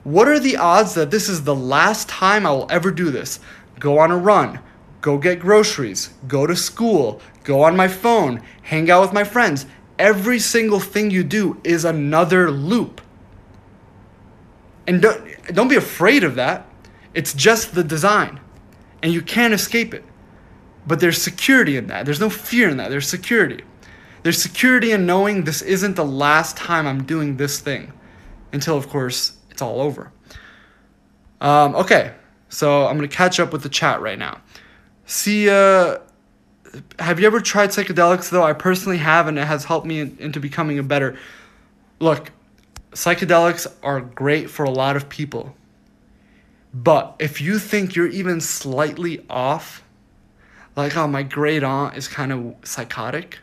[0.03, 3.39] what are the odds that this is the last time I will ever do this?
[3.79, 4.59] Go on a run,
[5.01, 9.65] go get groceries, go to school, go on my phone, hang out with my friends.
[9.99, 13.01] Every single thing you do is another loop.
[14.87, 16.65] And don't, don't be afraid of that.
[17.13, 18.39] It's just the design,
[19.03, 20.03] and you can't escape it.
[20.87, 22.05] But there's security in that.
[22.05, 22.89] There's no fear in that.
[22.89, 23.63] There's security.
[24.23, 27.91] There's security in knowing this isn't the last time I'm doing this thing
[28.53, 30.11] until, of course, it's all over.
[31.41, 32.13] Um, okay,
[32.49, 34.41] so I'm going to catch up with the chat right now.
[35.05, 35.99] See, uh,
[36.99, 38.43] have you ever tried psychedelics though?
[38.43, 41.17] I personally have, and it has helped me in, into becoming a better.
[41.99, 42.31] Look,
[42.97, 45.55] psychedelics are great for a lot of people.
[46.73, 49.83] But if you think you're even slightly off,
[50.75, 53.37] like, oh, my great aunt is kind of psychotic,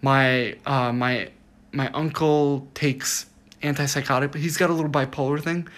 [0.00, 1.28] my uh, my
[1.72, 3.26] my uncle takes
[3.62, 5.68] antipsychotic, but he's got a little bipolar thing.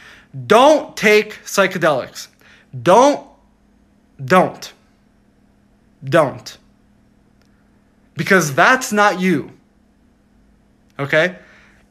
[0.46, 2.28] Don't take psychedelics.
[2.80, 3.26] Don't,
[4.24, 4.72] don't,
[6.04, 6.58] don't.
[8.14, 9.50] Because that's not you.
[10.98, 11.38] Okay?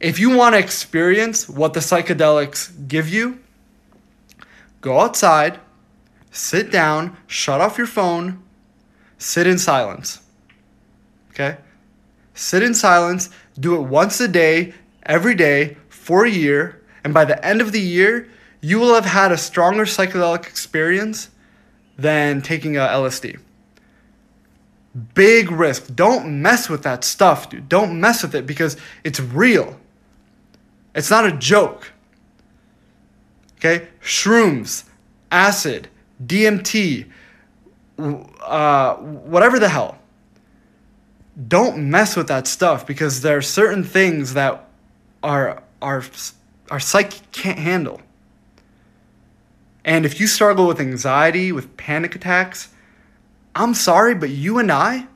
[0.00, 3.40] If you want to experience what the psychedelics give you,
[4.80, 5.58] go outside,
[6.30, 8.42] sit down, shut off your phone,
[9.18, 10.20] sit in silence.
[11.30, 11.58] Okay?
[12.34, 14.72] Sit in silence, do it once a day,
[15.04, 18.28] every day, for a year, and by the end of the year,
[18.60, 21.30] you will have had a stronger psychedelic experience
[21.96, 23.38] than taking a LSD.
[25.14, 25.94] Big risk.
[25.94, 27.68] Don't mess with that stuff, dude.
[27.68, 29.78] Don't mess with it because it's real.
[30.98, 31.92] It's not a joke.
[33.58, 33.86] Okay?
[34.02, 34.82] Shrooms,
[35.30, 35.86] acid,
[36.26, 37.08] DMT,
[37.98, 39.98] uh, whatever the hell.
[41.46, 44.68] Don't mess with that stuff because there are certain things that
[45.22, 46.02] our, our,
[46.68, 48.00] our psyche can't handle.
[49.84, 52.70] And if you struggle with anxiety, with panic attacks,
[53.54, 55.06] I'm sorry, but you and I,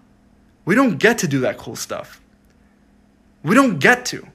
[0.64, 2.20] we don't get to do that cool stuff.
[3.42, 4.28] We don't get to.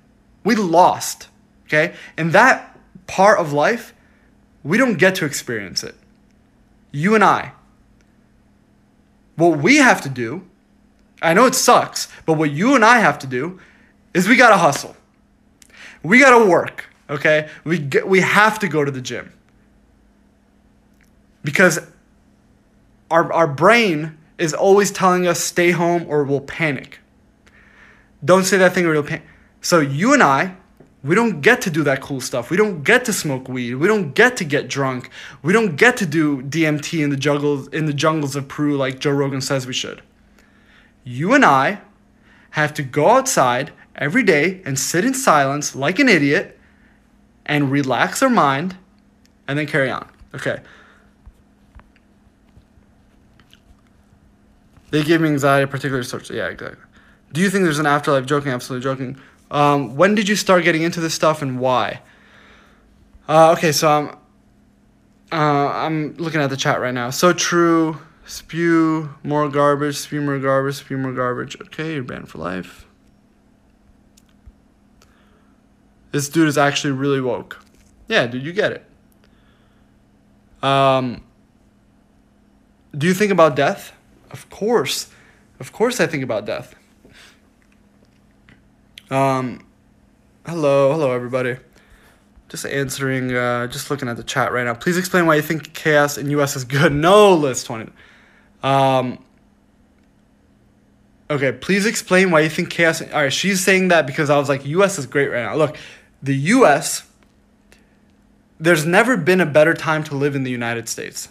[0.43, 1.29] We lost,
[1.67, 1.95] okay?
[2.17, 3.93] And that part of life,
[4.63, 5.95] we don't get to experience it.
[6.91, 7.53] You and I.
[9.35, 10.47] What we have to do,
[11.21, 13.59] I know it sucks, but what you and I have to do
[14.13, 14.95] is we gotta hustle.
[16.03, 17.49] We gotta work, okay?
[17.63, 19.31] We, get, we have to go to the gym
[21.43, 21.79] because
[23.11, 26.99] our, our brain is always telling us stay home or we'll panic.
[28.23, 29.23] Don't say that thing or you'll panic.
[29.61, 30.55] So you and I,
[31.03, 32.49] we don't get to do that cool stuff.
[32.49, 33.75] We don't get to smoke weed.
[33.75, 35.09] We don't get to get drunk.
[35.41, 38.99] We don't get to do DMT in the jungles in the jungles of Peru like
[38.99, 40.01] Joe Rogan says we should.
[41.03, 41.81] You and I
[42.51, 46.59] have to go outside every day and sit in silence like an idiot
[47.45, 48.75] and relax our mind
[49.47, 50.09] and then carry on.
[50.35, 50.59] Okay.
[54.89, 56.29] They give me anxiety, particular sorts.
[56.29, 56.79] Yeah, exactly.
[57.33, 58.25] Do you think there's an afterlife?
[58.25, 59.21] Joking, absolutely joking.
[59.49, 62.01] Um, when did you start getting into this stuff and why?
[63.27, 64.07] Uh, okay, so I'm,
[65.31, 67.09] uh, I'm looking at the chat right now.
[67.09, 67.99] So true.
[68.25, 69.95] Spew more garbage.
[69.95, 70.75] Spew more garbage.
[70.75, 71.59] Spew more garbage.
[71.61, 72.85] Okay, you're banned for life.
[76.11, 77.63] This dude is actually really woke.
[78.07, 78.85] Yeah, dude, you get it.
[80.63, 81.23] Um,
[82.97, 83.93] do you think about death?
[84.31, 85.09] Of course.
[85.59, 86.75] Of course I think about death.
[89.09, 89.65] Um,
[90.45, 91.55] hello, hello everybody.
[92.49, 94.73] Just answering, uh, just looking at the chat right now.
[94.73, 96.91] Please explain why you think chaos in US is good.
[97.07, 97.89] No, list 20.
[98.63, 99.23] Um,
[101.29, 103.01] okay, please explain why you think chaos.
[103.01, 105.55] All right, she's saying that because I was like, US is great right now.
[105.55, 105.77] Look,
[106.21, 107.07] the US,
[108.59, 111.29] there's never been a better time to live in the United States.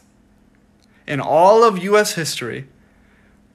[1.06, 2.68] In all of US history,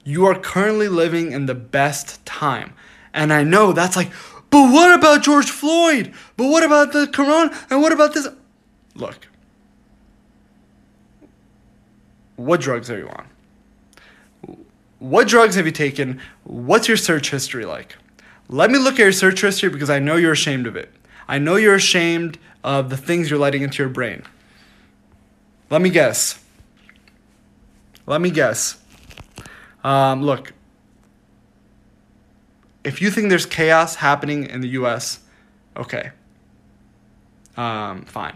[0.04, 2.74] you are currently living in the best time.
[3.14, 4.10] And I know that's like,
[4.50, 6.12] but what about George Floyd?
[6.36, 7.56] But what about the corona?
[7.70, 8.28] And what about this?
[8.94, 9.26] Look,
[12.36, 13.26] what drugs are you on?
[14.98, 16.20] What drugs have you taken?
[16.44, 17.96] What's your search history like?
[18.48, 20.92] Let me look at your search history because I know you're ashamed of it.
[21.26, 24.22] I know you're ashamed of the things you're letting into your brain.
[25.70, 26.38] Let me guess.
[28.06, 28.78] Let me guess.
[29.82, 30.52] Um, look,
[32.84, 35.20] if you think there's chaos happening in the U.S.,
[35.76, 36.10] okay,
[37.56, 38.34] um, fine.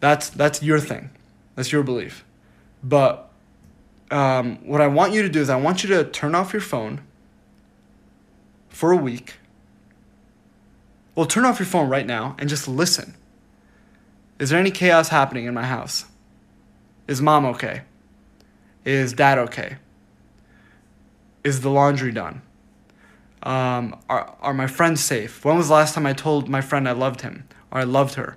[0.00, 1.10] That's that's your thing.
[1.54, 2.24] That's your belief.
[2.82, 3.30] But
[4.10, 6.62] um, what I want you to do is I want you to turn off your
[6.62, 7.00] phone
[8.68, 9.34] for a week.
[11.14, 13.14] Well, turn off your phone right now and just listen.
[14.38, 16.04] Is there any chaos happening in my house?
[17.08, 17.82] Is mom okay?
[18.84, 19.78] Is dad okay?
[21.42, 22.42] Is the laundry done?
[23.48, 25.42] Um, are, are my friends safe?
[25.42, 28.14] When was the last time I told my friend I loved him or I loved
[28.16, 28.36] her?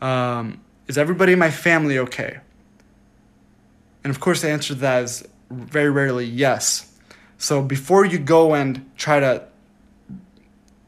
[0.00, 2.38] Um, is everybody in my family okay?
[4.02, 6.90] And of course, the answer to that is very rarely yes.
[7.36, 9.44] So before you go and try to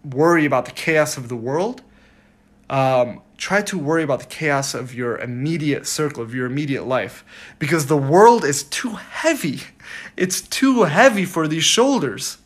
[0.03, 1.83] worry about the chaos of the world,
[2.71, 7.23] um, try to worry about the chaos of your immediate circle, of your immediate life.
[7.59, 9.61] Because the world is too heavy.
[10.17, 12.39] It's too heavy for these shoulders.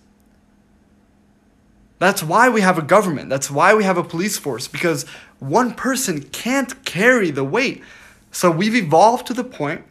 [1.99, 3.31] That's why we have a government.
[3.31, 4.69] That's why we have a police force.
[4.69, 5.05] Because
[5.39, 7.83] one person can't carry the weight.
[8.31, 9.85] So we've evolved to the point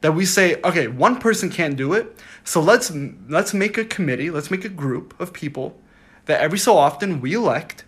[0.00, 2.16] that we say, okay, one person can't do it.
[2.44, 2.90] So let's
[3.28, 5.78] let's make a committee, let's make a group of people
[6.26, 7.84] that every so often we elect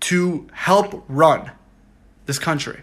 [0.00, 1.52] to help run
[2.26, 2.82] this country.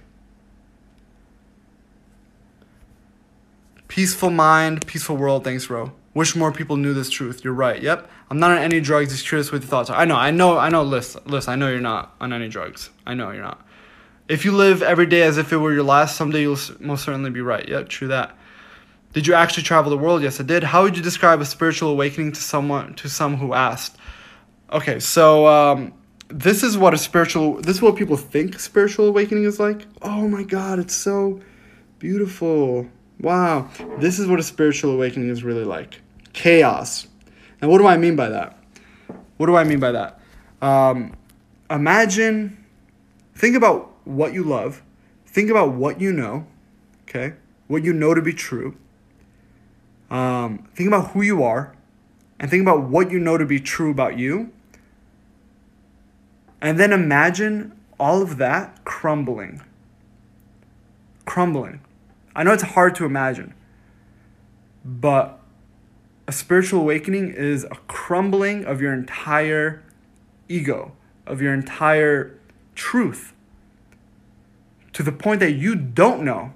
[3.87, 5.43] Peaceful mind, peaceful world.
[5.43, 5.91] Thanks, bro.
[6.13, 7.43] Wish more people knew this truth.
[7.43, 7.81] You're right.
[7.81, 8.09] Yep.
[8.29, 9.11] I'm not on any drugs.
[9.11, 9.97] Just curious what your thoughts are.
[9.97, 10.15] I know.
[10.15, 10.57] I know.
[10.57, 10.83] I know.
[10.83, 11.17] Liz.
[11.25, 11.47] Liz.
[11.47, 12.91] I know you're not on any drugs.
[13.05, 13.65] I know you're not.
[14.27, 17.31] If you live every day as if it were your last, someday you'll most certainly
[17.31, 17.67] be right.
[17.67, 17.89] Yep.
[17.89, 18.37] True that.
[19.13, 20.23] Did you actually travel the world?
[20.23, 20.63] Yes, I did.
[20.63, 23.97] How would you describe a spiritual awakening to someone to some who asked?
[24.71, 25.93] Okay, so um,
[26.29, 27.61] this is what a spiritual.
[27.61, 29.85] This is what people think spiritual awakening is like.
[30.01, 31.41] Oh my God, it's so
[31.99, 32.87] beautiful.
[33.23, 33.69] Wow,
[33.99, 36.01] this is what a spiritual awakening is really like
[36.33, 37.07] chaos.
[37.61, 38.59] And what do I mean by that?
[39.37, 40.19] What do I mean by that?
[40.61, 41.15] Um,
[41.69, 42.65] imagine,
[43.33, 44.83] think about what you love,
[45.25, 46.45] think about what you know,
[47.07, 47.35] okay?
[47.67, 48.75] What you know to be true.
[50.11, 51.73] Um, think about who you are,
[52.41, 54.51] and think about what you know to be true about you.
[56.59, 59.61] And then imagine all of that crumbling.
[61.25, 61.79] Crumbling.
[62.35, 63.53] I know it's hard to imagine,
[64.83, 65.39] but
[66.27, 69.83] a spiritual awakening is a crumbling of your entire
[70.47, 70.93] ego,
[71.27, 72.39] of your entire
[72.75, 73.33] truth,
[74.93, 76.53] to the point that you don't know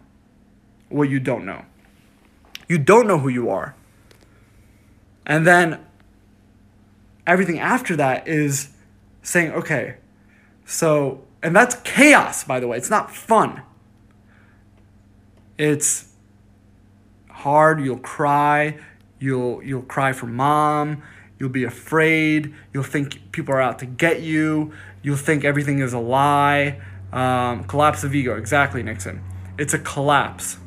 [0.90, 1.66] what you don't know.
[2.68, 3.76] You don't know who you are.
[5.26, 5.86] And then
[7.26, 8.70] everything after that is
[9.22, 9.98] saying, okay,
[10.66, 12.78] so, and that's chaos, by the way.
[12.78, 13.62] It's not fun.
[15.58, 16.10] It's
[17.30, 17.82] hard.
[17.82, 18.78] You'll cry.
[19.20, 21.02] You'll you'll cry for mom.
[21.40, 22.54] You'll be afraid.
[22.74, 24.74] You'll think people are out to get you.
[25.02, 26.82] You'll think everything is a lie.
[27.12, 28.36] Um, collapse of ego.
[28.36, 29.24] Exactly, Nixon.
[29.58, 30.58] It's a collapse.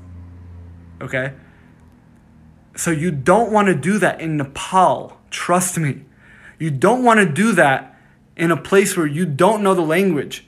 [1.01, 1.33] Okay?
[2.77, 5.19] So you don't want to do that in Nepal.
[5.31, 6.05] Trust me.
[6.59, 7.99] You don't want to do that
[8.37, 10.47] in a place where you don't know the language.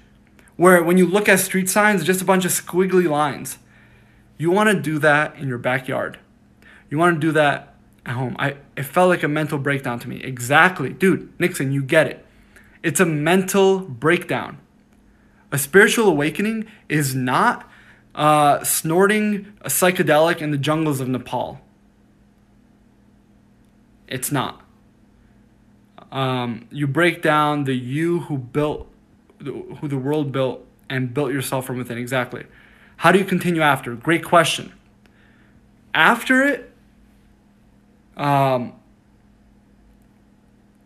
[0.57, 3.59] Where when you look at street signs, just a bunch of squiggly lines.
[4.39, 6.19] You want to do that in your backyard.
[6.91, 7.75] You want to do that
[8.05, 8.37] at home.
[8.39, 10.23] I it felt like a mental breakdown to me.
[10.23, 10.91] Exactly.
[10.91, 12.27] Dude, Nixon, you get it.
[12.83, 14.59] It's a mental breakdown.
[15.53, 17.71] A spiritual awakening is not
[18.15, 21.61] uh, snorting a psychedelic in the jungles of Nepal.
[24.09, 24.61] It's not.
[26.11, 28.87] Um, you break down the you who built,
[29.43, 31.97] who the world built, and built yourself from within.
[31.97, 32.45] Exactly.
[33.03, 33.97] How do you continue after?
[33.97, 34.73] Great question.
[35.93, 36.73] After it,
[38.17, 38.75] um,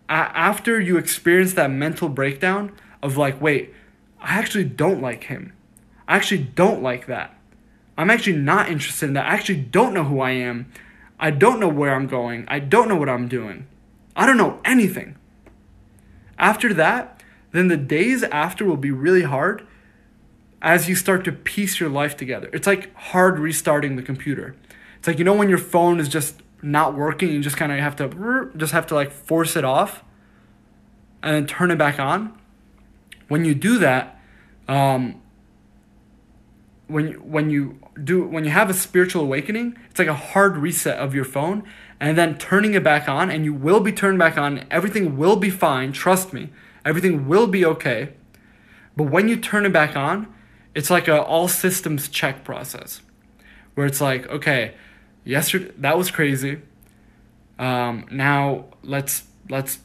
[0.08, 3.74] after you experience that mental breakdown of like, wait,
[4.18, 5.52] I actually don't like him.
[6.08, 7.36] I actually don't like that.
[7.98, 9.26] I'm actually not interested in that.
[9.26, 10.72] I actually don't know who I am.
[11.20, 12.46] I don't know where I'm going.
[12.48, 13.66] I don't know what I'm doing.
[14.16, 15.18] I don't know anything.
[16.38, 19.66] After that, then the days after will be really hard
[20.66, 22.50] as you start to piece your life together.
[22.52, 24.56] It's like hard restarting the computer.
[24.98, 27.78] It's like you know when your phone is just not working, you just kind of
[27.78, 30.02] have to just have to like force it off
[31.22, 32.36] and then turn it back on.
[33.28, 34.20] When you do that,
[34.66, 35.22] um,
[36.88, 40.56] when you, when you do when you have a spiritual awakening, it's like a hard
[40.56, 41.62] reset of your phone
[42.00, 44.66] and then turning it back on and you will be turned back on.
[44.68, 46.50] Everything will be fine, trust me.
[46.84, 48.14] Everything will be okay.
[48.96, 50.34] But when you turn it back on,
[50.76, 53.00] it's like a all systems check process
[53.74, 54.74] where it's like, okay,
[55.24, 56.60] yesterday that was crazy.
[57.58, 59.78] Um, now let's let's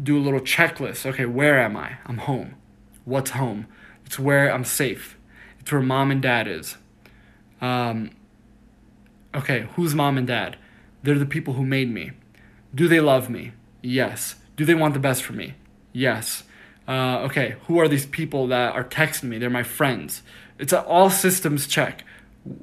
[0.00, 1.06] do a little checklist.
[1.06, 1.96] Okay, where am I?
[2.04, 2.56] I'm home.
[3.06, 3.66] What's home?
[4.04, 5.16] It's where I'm safe.
[5.58, 6.76] It's where mom and dad is.
[7.62, 8.10] Um,
[9.34, 10.58] okay, who's mom and dad?
[11.02, 12.10] They're the people who made me.
[12.74, 13.52] Do they love me?
[13.80, 14.34] Yes.
[14.54, 15.54] Do they want the best for me?
[15.94, 16.42] Yes.
[16.88, 19.36] Uh, okay, who are these people that are texting me?
[19.38, 20.22] They're my friends.
[20.58, 22.02] It's an all systems check.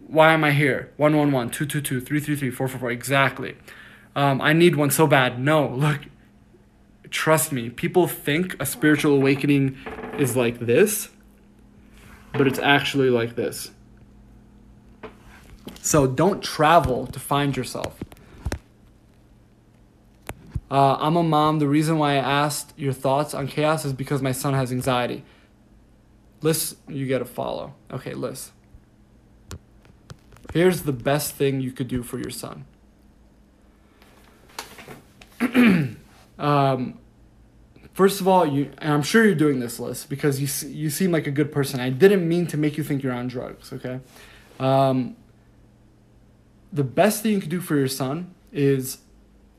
[0.07, 0.91] Why am I here?
[0.97, 2.91] 111, 222, 333, 444.
[2.91, 3.55] Exactly.
[4.15, 5.39] Um, I need one so bad.
[5.39, 6.01] No, look,
[7.11, 7.69] trust me.
[7.69, 9.77] People think a spiritual awakening
[10.17, 11.09] is like this,
[12.33, 13.71] but it's actually like this.
[15.81, 17.99] So don't travel to find yourself.
[20.69, 21.59] Uh, I'm a mom.
[21.59, 25.23] The reason why I asked your thoughts on chaos is because my son has anxiety.
[26.41, 27.75] Liz, you get a follow.
[27.91, 28.51] Okay, Liz.
[30.53, 32.65] Here's the best thing you could do for your son.
[36.39, 36.97] um,
[37.93, 41.11] first of all, you and I'm sure you're doing this list because you you seem
[41.11, 41.79] like a good person.
[41.79, 43.73] I didn't mean to make you think you're on drugs.
[43.73, 43.99] Okay.
[44.59, 45.15] Um,
[46.71, 48.99] the best thing you can do for your son is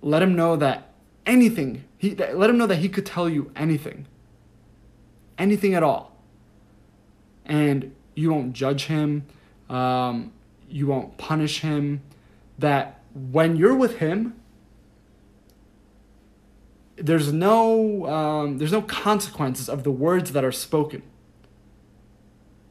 [0.02, 0.92] let him know that
[1.26, 1.84] anything.
[1.98, 4.06] He let him know that he could tell you anything.
[5.36, 6.16] Anything at all.
[7.44, 9.26] And you won't judge him.
[9.68, 10.32] Um,
[10.68, 12.02] you won't punish him,
[12.58, 14.34] that when you're with him,
[16.96, 21.02] there's no um, there's no consequences of the words that are spoken.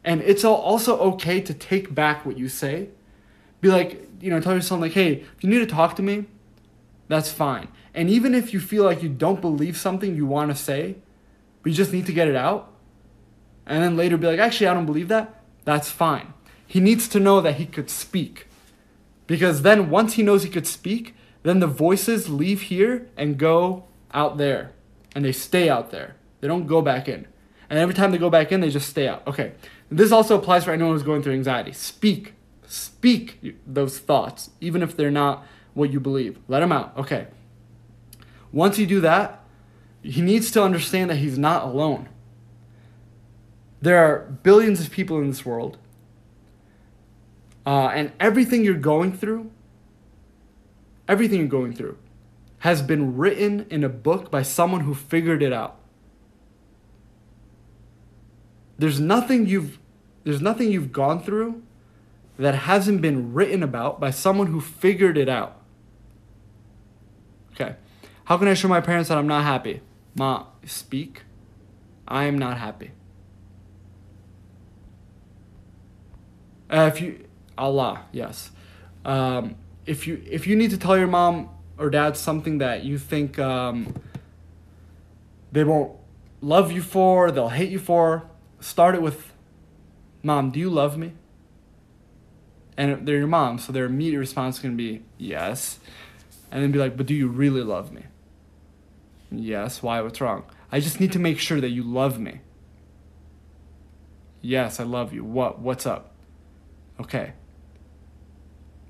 [0.04, 2.90] And it's also okay to take back what you say.
[3.62, 6.26] Be like, you know, tell yourself like, hey, if you need to talk to me,
[7.08, 7.68] that's fine.
[7.94, 10.96] And even if you feel like you don't believe something you want to say,
[11.62, 12.72] but you just need to get it out,
[13.66, 16.34] and then later be like, actually, I don't believe that, that's fine.
[16.68, 18.48] He needs to know that he could speak.
[19.28, 23.86] Because then once he knows he could speak, then the voices leave here and go
[24.14, 24.74] out there.
[25.16, 26.16] And they stay out there.
[26.42, 27.28] They don't go back in.
[27.70, 29.26] And every time they go back in, they just stay out.
[29.28, 29.54] Okay.
[29.90, 31.72] This also applies for anyone who's going through anxiety.
[31.72, 32.34] Speak.
[32.68, 35.46] Speak those thoughts, even if they're not
[35.76, 36.40] what you believe.
[36.48, 36.98] Let him out.
[36.98, 37.28] Okay.
[38.52, 39.44] Once you do that,
[40.02, 42.10] he needs to understand that he's not alone.
[43.82, 45.78] There are billions of people in this world.
[47.66, 49.52] Uh, and everything you're going through,
[51.08, 51.98] everything you're going through,
[52.60, 55.78] has been written in a book by someone who figured it out.
[58.78, 59.80] There's nothing you've
[60.24, 61.62] there's nothing you've gone through
[62.38, 65.62] that hasn't been written about by someone who figured it out.
[67.56, 67.76] Okay.
[68.26, 69.82] How can I show my parents that I'm not happy?
[70.16, 71.24] Ma, speak.
[72.08, 72.92] I am not happy.
[76.70, 77.26] Uh, if you
[77.58, 78.52] Allah, yes.
[79.06, 82.98] Um, if you if you need to tell your mom or dad something that you
[82.98, 83.94] think um,
[85.52, 85.92] they won't
[86.42, 88.30] love you for, they'll hate you for,
[88.60, 89.32] start it with,
[90.24, 91.14] "Mom, do you love me?"
[92.78, 95.80] And they're your mom, so their immediate response is gonna be yes,
[96.52, 98.04] and then be like, "But do you really love me?"
[99.32, 99.82] Yes.
[99.84, 100.02] Why?
[100.02, 100.44] What's wrong?
[100.72, 102.42] I just need to make sure that you love me.
[104.42, 105.24] Yes, I love you.
[105.24, 105.60] What?
[105.60, 106.12] What's up?
[107.00, 107.34] Okay.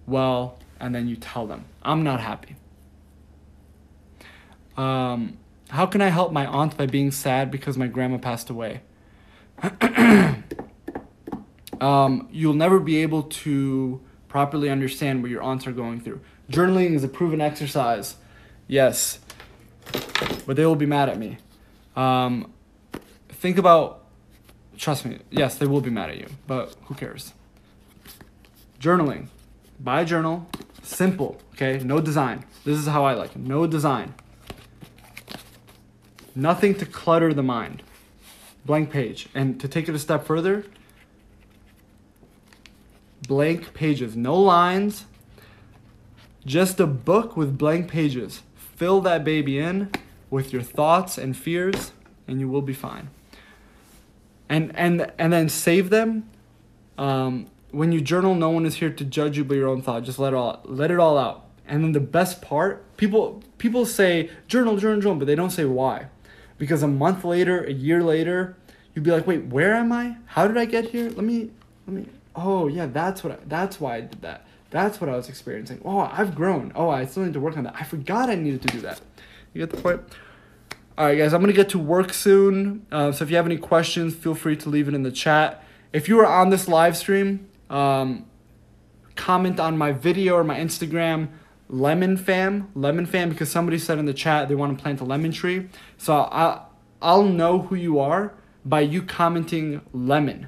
[0.05, 2.55] Well, and then you tell them, I'm not happy.
[4.77, 5.37] Um,
[5.69, 8.81] how can I help my aunt by being sad because my grandma passed away?
[11.81, 16.19] um, you'll never be able to properly understand what your aunts are going through.
[16.49, 18.15] Journaling is a proven exercise,
[18.67, 19.19] yes,
[20.45, 21.37] but they will be mad at me.
[21.95, 22.51] Um,
[23.29, 24.05] think about,
[24.77, 27.33] trust me, yes, they will be mad at you, but who cares?
[28.79, 29.27] Journaling.
[29.79, 30.47] Buy a journal.
[30.83, 31.41] Simple.
[31.53, 31.79] Okay.
[31.83, 32.45] No design.
[32.63, 33.39] This is how I like it.
[33.39, 34.13] No design.
[36.35, 37.81] Nothing to clutter the mind.
[38.65, 39.27] Blank page.
[39.33, 40.65] And to take it a step further,
[43.27, 44.15] blank pages.
[44.15, 45.05] No lines.
[46.45, 48.43] Just a book with blank pages.
[48.55, 49.91] Fill that baby in
[50.29, 51.91] with your thoughts and fears,
[52.27, 53.09] and you will be fine.
[54.47, 56.29] And and and then save them.
[56.97, 60.03] Um, when you journal, no one is here to judge you but your own thought.
[60.03, 61.45] Just let it all let it all out.
[61.67, 65.65] And then the best part, people people say journal, journal, journal, but they don't say
[65.65, 66.07] why.
[66.57, 68.55] Because a month later, a year later,
[68.93, 70.17] you'd be like, wait, where am I?
[70.25, 71.09] How did I get here?
[71.09, 71.49] Let me
[71.87, 74.45] let me oh yeah, that's what I, that's why I did that.
[74.71, 75.81] That's what I was experiencing.
[75.85, 76.71] Oh, I've grown.
[76.75, 77.75] Oh, I still need to work on that.
[77.79, 78.99] I forgot I needed to do that.
[79.53, 80.01] You get the point?
[80.97, 82.85] All right, guys, I'm going to get to work soon.
[82.91, 85.63] Uh, so if you have any questions, feel free to leave it in the chat.
[85.93, 88.25] If you are on this live stream, um,
[89.15, 91.29] comment on my video or my Instagram,
[91.67, 95.03] lemon fam, lemon fam, because somebody said in the chat they want to plant a
[95.03, 95.67] lemon tree.
[95.97, 96.61] So I,
[97.01, 100.47] I'll know who you are by you commenting lemon,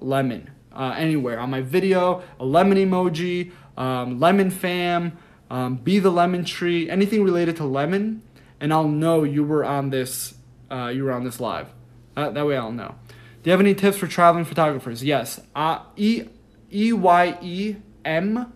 [0.00, 5.18] lemon, uh, anywhere on my video, a lemon emoji, um, lemon fam,
[5.50, 8.22] um, be the lemon tree, anything related to lemon,
[8.60, 10.34] and I'll know you were on this,
[10.70, 11.68] uh, you were on this live.
[12.16, 12.94] Uh, that way I'll know.
[13.42, 15.04] Do you have any tips for traveling photographers?
[15.04, 15.40] Yes.
[15.54, 16.24] Uh, e
[16.72, 18.52] E Y E M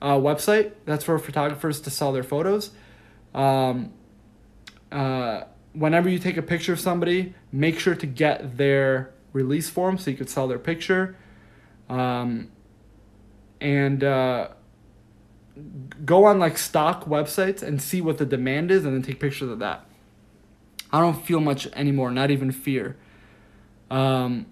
[0.00, 0.72] uh, website.
[0.86, 2.70] That's for photographers to sell their photos.
[3.34, 3.92] Um,
[4.90, 5.42] uh,
[5.74, 10.10] whenever you take a picture of somebody, make sure to get their release form so
[10.10, 11.14] you could sell their picture.
[11.88, 12.50] Um,
[13.60, 14.48] and uh,
[16.04, 19.50] go on like stock websites and see what the demand is and then take pictures
[19.50, 19.86] of that.
[20.90, 22.96] I don't feel much anymore, not even fear.
[23.90, 24.46] Um,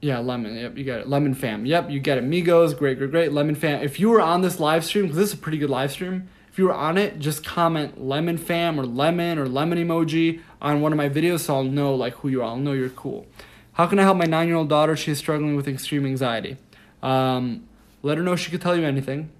[0.00, 0.56] yeah, lemon.
[0.56, 1.08] Yep, you got it.
[1.08, 1.64] Lemon fam.
[1.64, 2.24] Yep, you get it.
[2.24, 3.32] Migos, great, great, great.
[3.32, 3.82] Lemon fam.
[3.82, 6.28] If you were on this live stream, because this is a pretty good live stream,
[6.52, 10.92] if you're on it, just comment lemon fam or lemon or lemon emoji on one
[10.92, 12.48] of my videos so I'll know like who you are.
[12.48, 13.26] I'll know you're cool.
[13.72, 14.94] How can I help my nine year old daughter?
[14.94, 16.58] She's struggling with extreme anxiety.
[17.02, 17.66] Um,
[18.02, 19.30] let her know she could tell you anything.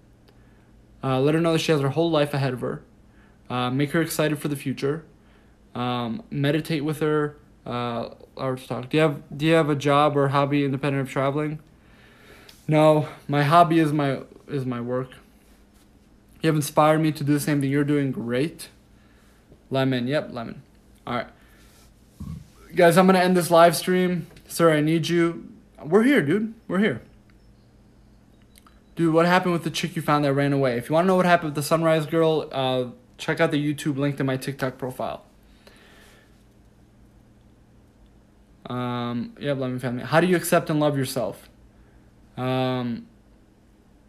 [1.04, 2.82] Uh, let her know that she has her whole life ahead of her.
[3.50, 5.04] Uh, make her excited for the future.
[5.74, 7.36] Um, meditate with her
[7.66, 8.88] uh, or talk.
[8.88, 11.58] Do you have Do you have a job or hobby independent of traveling?
[12.66, 15.10] No, my hobby is my is my work.
[16.43, 18.11] You have inspired me to do the same thing you're doing.
[18.11, 18.68] Great.
[19.70, 20.09] Lemon.
[20.09, 20.62] Yep, lemon.
[21.07, 21.28] All right.
[22.74, 24.26] Guys, I'm going to end this live stream.
[24.49, 25.49] Sir, I need you.
[25.84, 26.55] We're here, dude.
[26.66, 27.01] We're here.
[28.97, 30.76] Dude, what happened with the chick you found that ran away?
[30.76, 32.86] If you want to know what happened with the Sunrise Girl, uh,
[33.18, 35.24] check out the YouTube link to my TikTok profile.
[38.66, 40.05] Um, yeah, Lemon Family.
[40.05, 41.49] How do you accept and love yourself?
[42.36, 43.07] Um,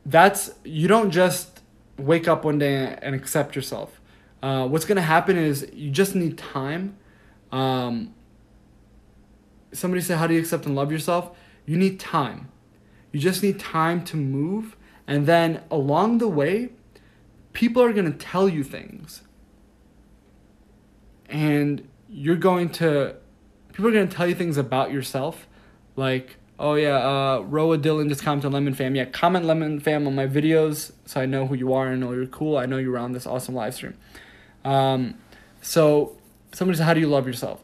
[0.06, 1.53] that's you don't just
[1.98, 4.02] wake up one day and accept yourself.
[4.42, 6.98] Uh, what's gonna happen is you just need time.
[7.52, 8.14] Um,
[9.72, 11.36] somebody said, "How do you accept and love yourself?"
[11.66, 12.50] You need time.
[13.12, 14.76] You just need time to move,
[15.08, 16.70] and then along the way,
[17.54, 19.22] people are gonna tell you things,
[21.30, 23.16] and you're going to
[23.72, 25.48] people are gonna tell you things about yourself,
[25.96, 28.96] like Oh yeah, uh, Roa Dylan just commented Lemon Fam.
[28.96, 31.90] Yeah, comment Lemon Fam on my videos so I know who you are.
[31.90, 32.56] I know you're cool.
[32.56, 33.96] I know you're on this awesome live stream.
[34.64, 35.16] Um,
[35.62, 36.16] so
[36.54, 37.62] somebody said, "How do you love yourself?"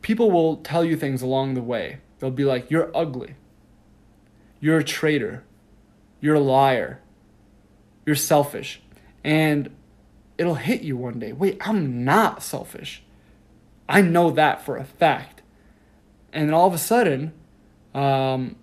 [0.00, 1.98] People will tell you things along the way.
[2.18, 3.34] They'll be like, "You're ugly.
[4.58, 5.44] You're a traitor.
[6.22, 7.02] You're a liar.
[8.06, 8.80] You're selfish,"
[9.22, 9.68] and
[10.38, 11.34] it'll hit you one day.
[11.34, 13.02] Wait, I'm not selfish.
[13.86, 15.37] I know that for a fact
[16.32, 17.32] and then all of a sudden,
[17.94, 18.56] um,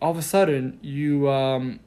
[0.00, 1.80] all of a sudden you um,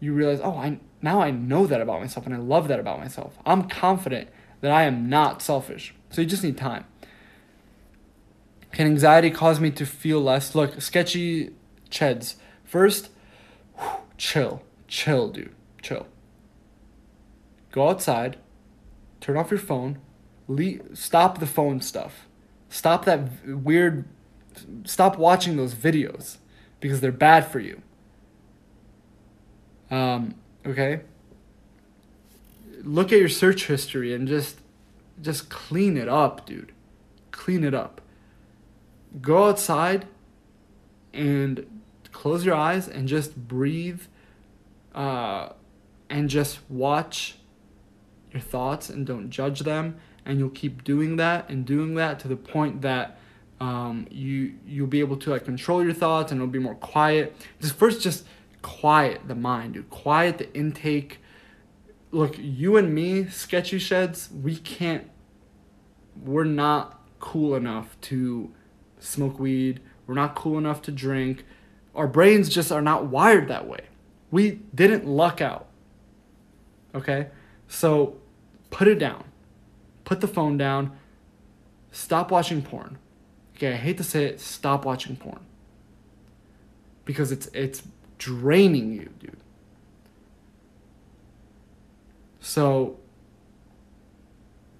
[0.00, 2.98] you realize, oh, I now I know that about myself, and I love that about
[2.98, 3.36] myself.
[3.44, 4.28] I'm confident
[4.60, 5.94] that I am not selfish.
[6.10, 6.84] So you just need time.
[8.72, 10.54] Can anxiety cause me to feel less?
[10.54, 11.50] Look, sketchy
[11.90, 12.36] cheds.
[12.64, 13.10] First,
[13.78, 16.06] whew, chill, chill, dude, chill.
[17.70, 18.36] Go outside,
[19.20, 19.98] turn off your phone,
[20.48, 22.26] leave, stop the phone stuff
[22.74, 24.04] Stop that weird.
[24.82, 26.38] Stop watching those videos
[26.80, 27.80] because they're bad for you.
[29.92, 30.34] Um,
[30.66, 31.02] okay.
[32.82, 34.58] Look at your search history and just,
[35.22, 36.72] just clean it up, dude.
[37.30, 38.00] Clean it up.
[39.20, 40.08] Go outside
[41.12, 44.02] and close your eyes and just breathe
[44.96, 45.50] uh,
[46.10, 47.36] and just watch
[48.32, 49.96] your thoughts and don't judge them
[50.26, 53.18] and you'll keep doing that and doing that to the point that
[53.60, 57.36] um, you you'll be able to like control your thoughts and it'll be more quiet.
[57.60, 58.24] Just first, just
[58.62, 59.90] quiet the mind, dude.
[59.90, 61.18] Quiet the intake.
[62.10, 65.10] Look, you and me, sketchy sheds, we can't.
[66.22, 68.52] We're not cool enough to
[68.98, 69.80] smoke weed.
[70.06, 71.44] We're not cool enough to drink.
[71.94, 73.86] Our brains just are not wired that way.
[74.30, 75.66] We didn't luck out.
[76.94, 77.28] Okay?
[77.66, 78.16] So
[78.70, 79.24] put it down
[80.04, 80.96] put the phone down,
[81.90, 82.98] stop watching porn.
[83.56, 85.40] Okay, I hate to say it, stop watching porn.
[87.04, 87.82] Because it's it's
[88.18, 89.36] draining you, dude.
[92.40, 92.98] So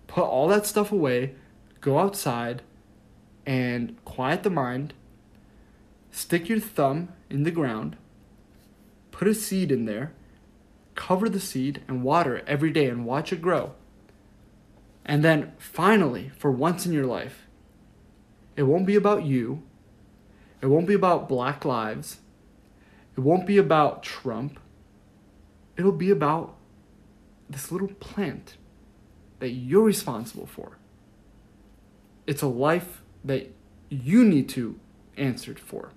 [0.07, 1.35] put all that stuff away,
[1.81, 2.63] go outside
[3.47, 4.95] and quiet the mind.
[6.11, 7.97] Stick your thumb in the ground.
[9.11, 10.13] Put a seed in there.
[10.95, 13.75] Cover the seed and water it every day and watch it grow.
[15.05, 17.47] And then finally, for once in your life,
[18.57, 19.63] it won't be about you.
[20.61, 22.21] It won't be about black lives.
[23.17, 24.59] It won't be about Trump.
[25.77, 26.57] It'll be about
[27.51, 28.57] this little plant
[29.41, 30.79] that you're responsible for.
[32.27, 33.53] It's a life that
[33.91, 34.79] you need to
[35.17, 35.91] answer for.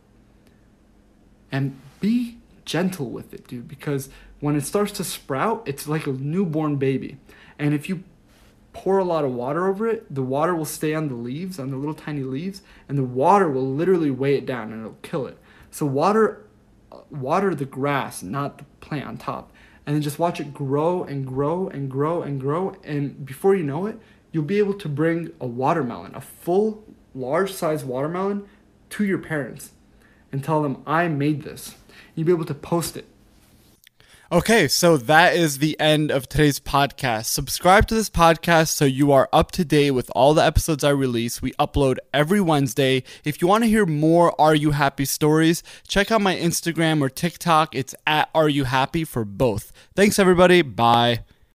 [1.51, 6.11] And be gentle with it, dude, because when it starts to sprout, it's like a
[6.11, 7.17] newborn baby.
[7.57, 8.03] And if you
[8.77, 11.71] pour a lot of water over it, the water will stay on the leaves, on
[11.71, 15.25] the little tiny leaves, and the water will literally weigh it down and it'll kill
[15.25, 15.37] it.
[15.71, 16.45] So water
[16.91, 19.51] uh, water the grass, not the plant on top.
[19.85, 23.63] And then just watch it grow and grow and grow and grow and before you
[23.63, 23.99] know it,
[24.31, 26.83] you'll be able to bring a watermelon, a full
[27.15, 28.47] large size watermelon
[28.91, 29.71] to your parents
[30.31, 31.75] and tell them I made this.
[32.13, 33.07] You'll be able to post it
[34.29, 37.27] Okay, so that is the end of today's podcast.
[37.27, 40.89] Subscribe to this podcast so you are up to date with all the episodes I
[40.89, 41.41] release.
[41.41, 43.03] We upload every Wednesday.
[43.23, 47.07] If you want to hear more Are You Happy stories, check out my Instagram or
[47.07, 47.73] TikTok.
[47.73, 49.71] It's at Are You Happy for both.
[49.95, 50.61] Thanks, everybody.
[50.61, 51.21] Bye.